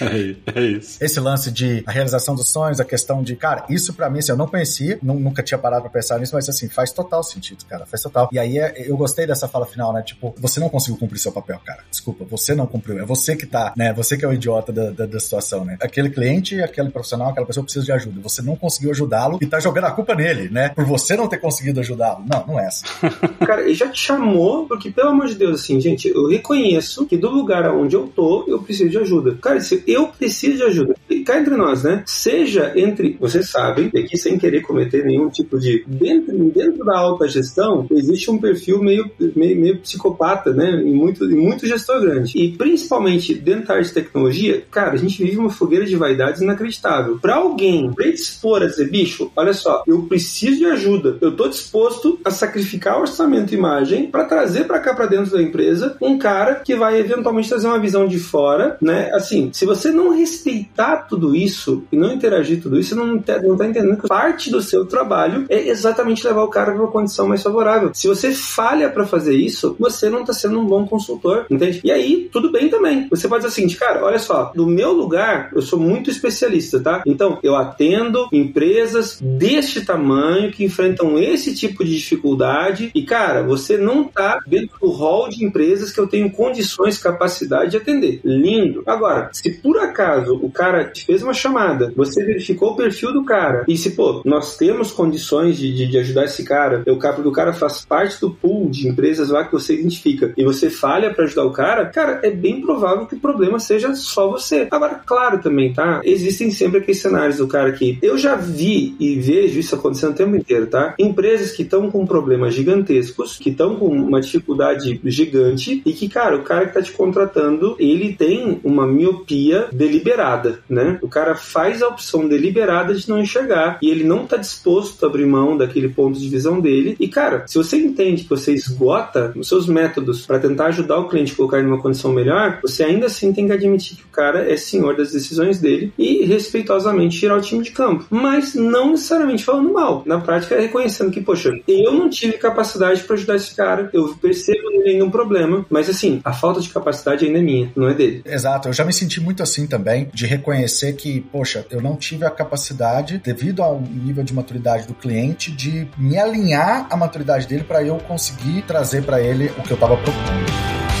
[0.54, 1.02] é, isso.
[1.02, 4.32] Esse lance de a realização dos sonhos, a questão de, cara, isso para mim, assim,
[4.32, 7.86] eu não conhecia, nunca tinha parado pra pensar nisso, mas assim, faz total sentido, cara,
[7.86, 8.28] faz total.
[8.32, 10.02] E aí é, eu gostei dessa fala final, né?
[10.02, 11.82] Tipo, você não conseguiu cumprir seu papel, cara.
[11.90, 12.98] Desculpa, você não cumpriu.
[12.98, 13.92] É você que tá, né?
[13.94, 15.76] Você que é o idiota da, da, da situação, né?
[15.80, 18.20] Aquele cliente, aquele profissional, aquela pessoa precisa de ajuda.
[18.22, 20.70] Você não conseguiu ajudá-lo e tá jogando a culpa nele, né?
[20.70, 22.24] Por você não ter conseguido ajudá-lo.
[22.30, 22.84] Não, não é essa.
[23.44, 27.16] cara, ele já te chamou, porque, pelo amor de Deus, assim, gente, eu reconheço que
[27.16, 29.36] do lugar onde eu tô, eu preciso de ajuda.
[29.40, 32.02] Cara, se eu preciso de ajuda, e cá entre nós, né?
[32.06, 35.84] Seja entre, vocês sabem, aqui sem querer cometer nenhum tipo de.
[35.86, 40.82] Dentro, dentro da alta gestão, existe um perfil meio, meio, meio psicopata, né?
[40.82, 42.36] em muito, em muito gestor grande.
[42.36, 46.40] E principalmente dentro da área de tecnologia, cara, a gente vive uma fogueira de vaidades
[46.40, 47.18] inacreditável.
[47.18, 52.18] Para alguém predispor a dizer, bicho, olha só, eu preciso de ajuda, eu tô disposto
[52.24, 56.56] a sacrificar orçamento e imagem para trazer para cá para dentro da empresa um cara
[56.56, 59.10] que vai eventualmente trazer uma visão de fora, né?
[59.12, 63.40] Assim, se você não respeitar tudo isso e não interagir tudo isso, você não, tá,
[63.42, 66.90] não tá entendendo que parte do seu trabalho é exatamente levar o cara para uma
[66.90, 67.90] condição mais favorável.
[67.94, 71.80] Se você falha para fazer isso, você não tá sendo um bom consultor, entende?
[71.84, 73.08] E aí, tudo bem também.
[73.10, 77.02] Você pode dizer assim, cara, olha só, no meu lugar, eu sou muito especialista, tá?
[77.06, 83.76] Então, eu atendo empresas deste tamanho que enfrentam esse tipo de dificuldade e, cara, você
[83.76, 88.20] não tá dentro do hall de empresas que eu tenho condições, capacidade de atender.
[88.24, 88.82] Lindo.
[88.86, 93.24] Agora, se por acaso o cara te fez uma chamada, você verificou o perfil do
[93.24, 97.28] cara e se, pô, nós temos condições de, de, de ajudar esse cara, eu, porque
[97.28, 100.70] o cara faz parte do pool de empresas lá que você identifica e você você
[100.70, 104.66] falha para ajudar o cara, cara, é bem provável que o problema seja só você.
[104.70, 106.00] Agora, claro também, tá?
[106.04, 110.16] Existem sempre aqueles cenários do cara que eu já vi e vejo isso acontecendo o
[110.16, 110.94] tempo inteiro, tá?
[110.98, 116.36] Empresas que estão com problemas gigantescos, que estão com uma dificuldade gigante e que, cara,
[116.36, 120.85] o cara que tá te contratando, ele tem uma miopia deliberada, né?
[121.02, 125.08] O cara faz a opção deliberada de não enxergar e ele não tá disposto a
[125.08, 126.96] abrir mão daquele ponto de visão dele.
[126.98, 131.08] E, cara, se você entende que você esgota os seus métodos para tentar ajudar o
[131.08, 134.08] cliente a colocar em uma condição melhor, você ainda assim tem que admitir que o
[134.08, 138.06] cara é senhor das decisões dele e respeitosamente tirar o time de campo.
[138.10, 140.02] Mas não necessariamente falando mal.
[140.06, 144.14] Na prática, é reconhecendo que, poxa, eu não tive capacidade para ajudar esse cara, eu
[144.20, 147.94] percebo nele um problema, mas assim, a falta de capacidade ainda é minha, não é
[147.94, 148.22] dele.
[148.24, 152.24] Exato, eu já me senti muito assim também, de reconhecer que, poxa, eu não tive
[152.24, 157.64] a capacidade, devido ao nível de maturidade do cliente, de me alinhar à maturidade dele
[157.64, 160.95] para eu conseguir trazer para ele o que eu estava procurando.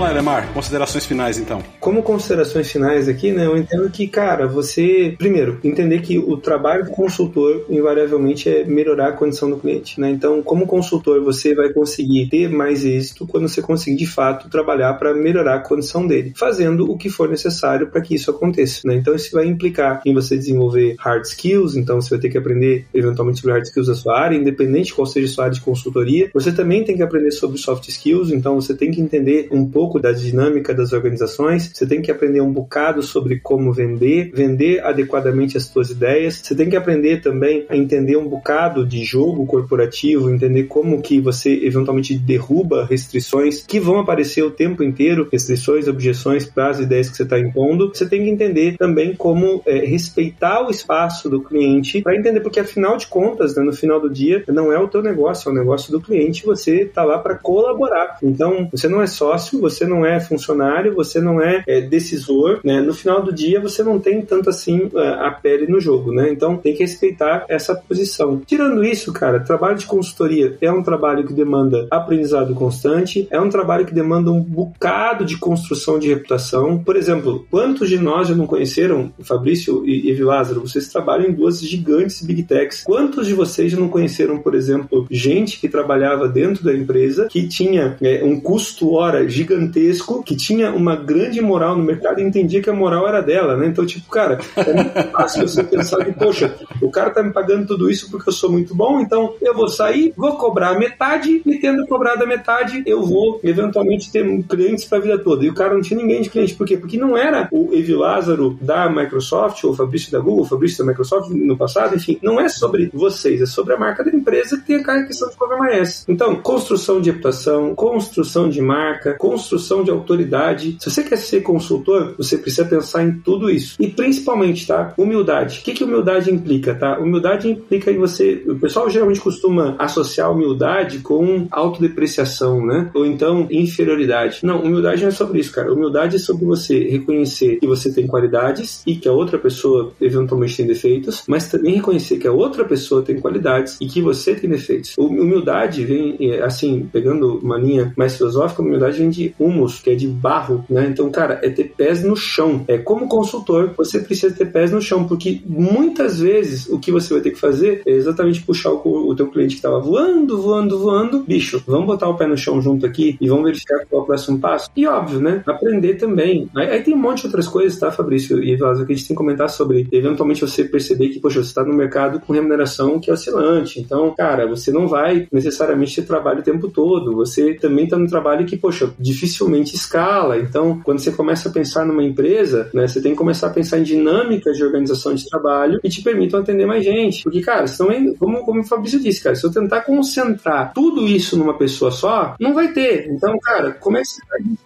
[0.00, 1.62] Vamos lá, Lemar, considerações finais então.
[1.78, 6.86] Como considerações finais aqui, né, eu entendo que, cara, você, primeiro, entender que o trabalho
[6.86, 10.08] do consultor, invariavelmente, é melhorar a condição do cliente, né?
[10.08, 14.94] Então, como consultor, você vai conseguir ter mais êxito quando você conseguir, de fato, trabalhar
[14.94, 18.94] para melhorar a condição dele, fazendo o que for necessário para que isso aconteça, né?
[18.94, 22.86] Então, isso vai implicar em você desenvolver hard skills, então você vai ter que aprender,
[22.94, 26.30] eventualmente, sobre hard skills da sua área, independente qual seja a sua área de consultoria.
[26.32, 29.89] Você também tem que aprender sobre soft skills, então você tem que entender um pouco
[29.90, 34.84] pouco da dinâmica das organizações, você tem que aprender um bocado sobre como vender, vender
[34.84, 39.44] adequadamente as suas ideias, você tem que aprender também a entender um bocado de jogo
[39.46, 45.88] corporativo, entender como que você eventualmente derruba restrições que vão aparecer o tempo inteiro, restrições,
[45.88, 47.90] objeções para as ideias que você está impondo.
[47.92, 52.60] Você tem que entender também como é, respeitar o espaço do cliente para entender, porque
[52.60, 55.54] afinal de contas, né, no final do dia, não é o teu negócio, é o
[55.54, 58.18] negócio do cliente, você está lá para colaborar.
[58.22, 62.80] Então, você não é sócio, você não é funcionário, você não é, é decisor, né?
[62.80, 66.30] No final do dia, você não tem tanto assim é, a pele no jogo, né?
[66.30, 68.42] Então tem que respeitar essa posição.
[68.46, 73.48] Tirando isso, cara, trabalho de consultoria é um trabalho que demanda aprendizado constante, é um
[73.48, 76.78] trabalho que demanda um bocado de construção de reputação.
[76.78, 81.32] Por exemplo, quantos de nós já não conheceram, Fabrício e Evi Lázaro, vocês trabalham em
[81.32, 82.82] duas gigantes big techs.
[82.84, 87.46] Quantos de vocês já não conheceram, por exemplo, gente que trabalhava dentro da empresa que
[87.46, 92.24] tinha é, um custo hora gigantesco gigantesco que tinha uma grande moral no mercado e
[92.24, 93.66] entendia que a moral era dela, né?
[93.66, 97.66] Então, tipo, cara, é muito fácil você pensar que, poxa, o cara tá me pagando
[97.66, 101.58] tudo isso porque eu sou muito bom, então eu vou sair, vou cobrar metade e
[101.58, 105.44] tendo cobrado a metade, eu vou eventualmente ter clientes para a vida toda.
[105.44, 106.54] E o cara não tinha ninguém de cliente.
[106.54, 106.76] Por quê?
[106.76, 110.84] Porque não era o Evi Lázaro da Microsoft ou o Fabrício da Google, o Fabrício
[110.84, 114.56] da Microsoft no passado, enfim, não é sobre vocês, é sobre a marca da empresa
[114.58, 116.04] que tem a questão de mais.
[116.08, 120.76] Então, construção de reputação, construção de marca, construção de autoridade.
[120.80, 123.76] Se você quer ser consultor, você precisa pensar em tudo isso.
[123.78, 124.94] E principalmente, tá?
[124.98, 125.60] Humildade.
[125.60, 126.98] O que, que humildade implica, tá?
[126.98, 128.42] Humildade implica em você.
[128.46, 132.90] O pessoal geralmente costuma associar humildade com autodepreciação, né?
[132.94, 134.40] Ou então inferioridade.
[134.42, 135.72] Não, humildade não é sobre isso, cara.
[135.72, 140.56] Humildade é sobre você reconhecer que você tem qualidades e que a outra pessoa eventualmente
[140.56, 144.50] tem defeitos, mas também reconhecer que a outra pessoa tem qualidades e que você tem
[144.50, 144.96] defeitos.
[144.98, 149.94] Humildade vem, é, assim, pegando uma linha mais filosófica, humildade vem de humus, que é
[149.94, 150.86] de barro, né?
[150.88, 152.64] Então, cara, é ter pés no chão.
[152.68, 157.14] É como consultor, você precisa ter pés no chão, porque muitas vezes o que você
[157.14, 160.78] vai ter que fazer é exatamente puxar o, o teu cliente que estava voando, voando,
[160.78, 164.04] voando, bicho, vamos botar o pé no chão junto aqui e vamos verificar qual é
[164.04, 164.70] o próximo passo.
[164.76, 165.42] E óbvio, né?
[165.46, 166.48] Aprender também.
[166.56, 169.08] Aí, aí tem um monte de outras coisas, tá, Fabrício e Vaz, que a gente
[169.08, 172.98] tem que comentar sobre eventualmente você perceber que, poxa, você está no mercado com remuneração
[173.00, 173.80] que é oscilante.
[173.80, 177.14] Então, cara, você não vai necessariamente ter trabalho o tempo todo.
[177.16, 178.90] Você também está no trabalho que, poxa,
[179.30, 180.38] dificilmente escala.
[180.38, 183.78] Então, quando você começa a pensar numa empresa, né, você tem que começar a pensar
[183.78, 187.22] em dinâmicas de organização de trabalho que te permitam atender mais gente.
[187.22, 191.36] Porque, cara, senão, como, como o Fabrício disse, cara, se eu tentar concentrar tudo isso
[191.36, 193.06] numa pessoa só, não vai ter.
[193.08, 194.20] Então, cara, comece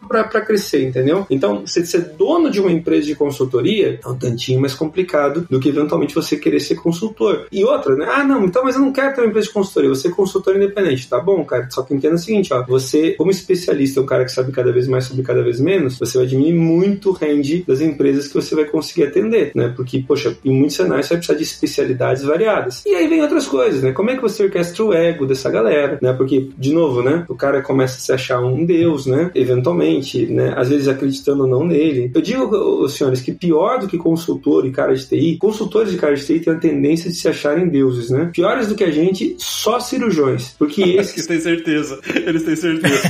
[0.09, 1.27] para crescer, entendeu?
[1.31, 5.61] Então, você ser dono de uma empresa de consultoria é um tantinho mais complicado do
[5.61, 7.47] que eventualmente você querer ser consultor.
[7.53, 8.07] E outra, né?
[8.09, 10.57] Ah, não, então, mas eu não quero ter uma empresa de consultoria, você é consultor
[10.57, 11.69] independente, tá bom, cara?
[11.71, 14.73] Só que entenda o seguinte, ó, você, como especialista, é um cara que sabe cada
[14.73, 18.35] vez mais sobre cada vez menos, você vai diminuir muito o range das empresas que
[18.35, 19.73] você vai conseguir atender, né?
[19.75, 22.83] Porque, poxa, em muitos cenários você vai precisar de especialidades variadas.
[22.87, 23.93] E aí vem outras coisas, né?
[23.93, 26.13] Como é que você orquestra o ego dessa galera, né?
[26.13, 27.25] Porque, de novo, né?
[27.29, 29.31] O cara começa a se achar um deus, né?
[29.35, 30.55] Eventualmente, né?
[30.57, 32.11] Às vezes acreditando ou não nele.
[32.15, 35.99] Eu digo, os senhores, que pior do que consultor e cara de TI, consultores de
[35.99, 38.31] cara de TI têm a tendência de se acharem deuses, né?
[38.33, 40.55] Piores do que a gente, só cirurgiões.
[40.59, 41.15] Porque esses...
[41.15, 42.01] Eles têm certeza.
[42.15, 43.09] Eles têm certeza.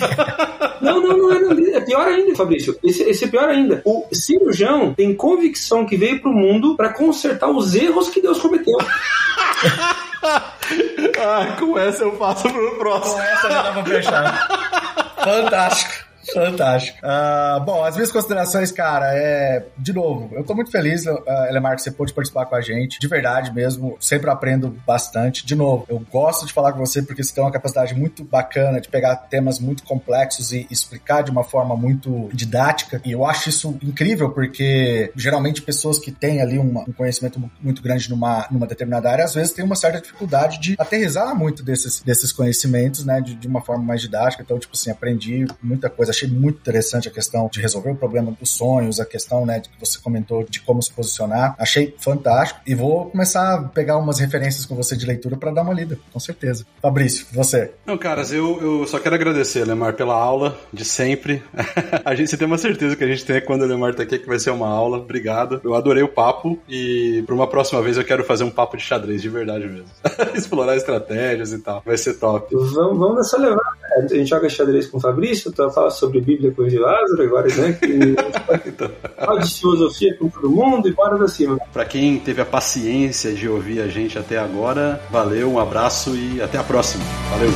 [0.80, 2.78] Não, não, não é, pior ainda, Fabrício.
[2.82, 3.82] Esse, esse, é pior ainda.
[3.84, 8.76] O cirurgião tem convicção que veio pro mundo para consertar os erros que Deus cometeu.
[10.22, 13.14] ah, com essa eu passo pro próximo.
[13.14, 15.14] Com essa já dá pra fechar.
[15.24, 16.03] Fantástico.
[16.32, 16.98] Fantástico.
[16.98, 19.66] Uh, bom, as minhas considerações, cara, é.
[19.76, 22.98] De novo, eu tô muito feliz, uh, Elemar, que você pôde participar com a gente.
[22.98, 25.44] De verdade mesmo, sempre aprendo bastante.
[25.44, 28.80] De novo, eu gosto de falar com você porque você tem uma capacidade muito bacana
[28.80, 33.00] de pegar temas muito complexos e explicar de uma forma muito didática.
[33.04, 37.82] E eu acho isso incrível porque geralmente pessoas que têm ali uma, um conhecimento muito
[37.82, 42.00] grande numa, numa determinada área, às vezes têm uma certa dificuldade de aterrizar muito desses,
[42.02, 44.42] desses conhecimentos, né, de, de uma forma mais didática.
[44.42, 48.32] Então, tipo assim, aprendi muita coisa achei muito interessante a questão de resolver o problema
[48.38, 51.54] dos sonhos, a questão, né, que você comentou de como se posicionar.
[51.58, 55.62] Achei fantástico e vou começar a pegar umas referências com você de leitura para dar
[55.62, 56.64] uma lida, com certeza.
[56.80, 57.72] Fabrício, você.
[57.84, 61.42] Não, caras, eu, eu só quero agradecer, Lemar, pela aula de sempre.
[62.04, 64.26] a gente tem uma certeza que a gente tem quando o Lemar tá aqui que
[64.26, 64.98] vai ser uma aula.
[64.98, 65.60] Obrigado.
[65.64, 68.82] Eu adorei o papo e para uma próxima vez eu quero fazer um papo de
[68.82, 69.88] xadrez de verdade mesmo.
[70.34, 71.82] Explorar estratégias e tal.
[71.84, 72.54] Vai ser top.
[72.54, 73.74] Vamos, vamos nessa levar.
[73.96, 76.78] A gente joga xadrez com o Fabrício, tu fala sobre sobre Bíblia com o de
[76.78, 77.72] Lázaro, agora, né?
[77.72, 78.14] Que
[78.68, 78.90] então.
[79.16, 81.58] fala de filosofia com todo mundo e bora pra cima.
[81.72, 86.40] Pra quem teve a paciência de ouvir a gente até agora, valeu, um abraço e
[86.40, 87.04] até a próxima.
[87.30, 87.50] Valeu!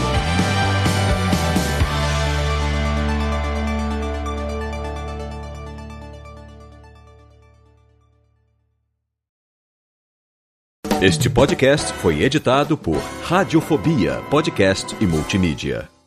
[11.00, 15.97] Este podcast foi editado por Radiofobia, podcast e multimídia.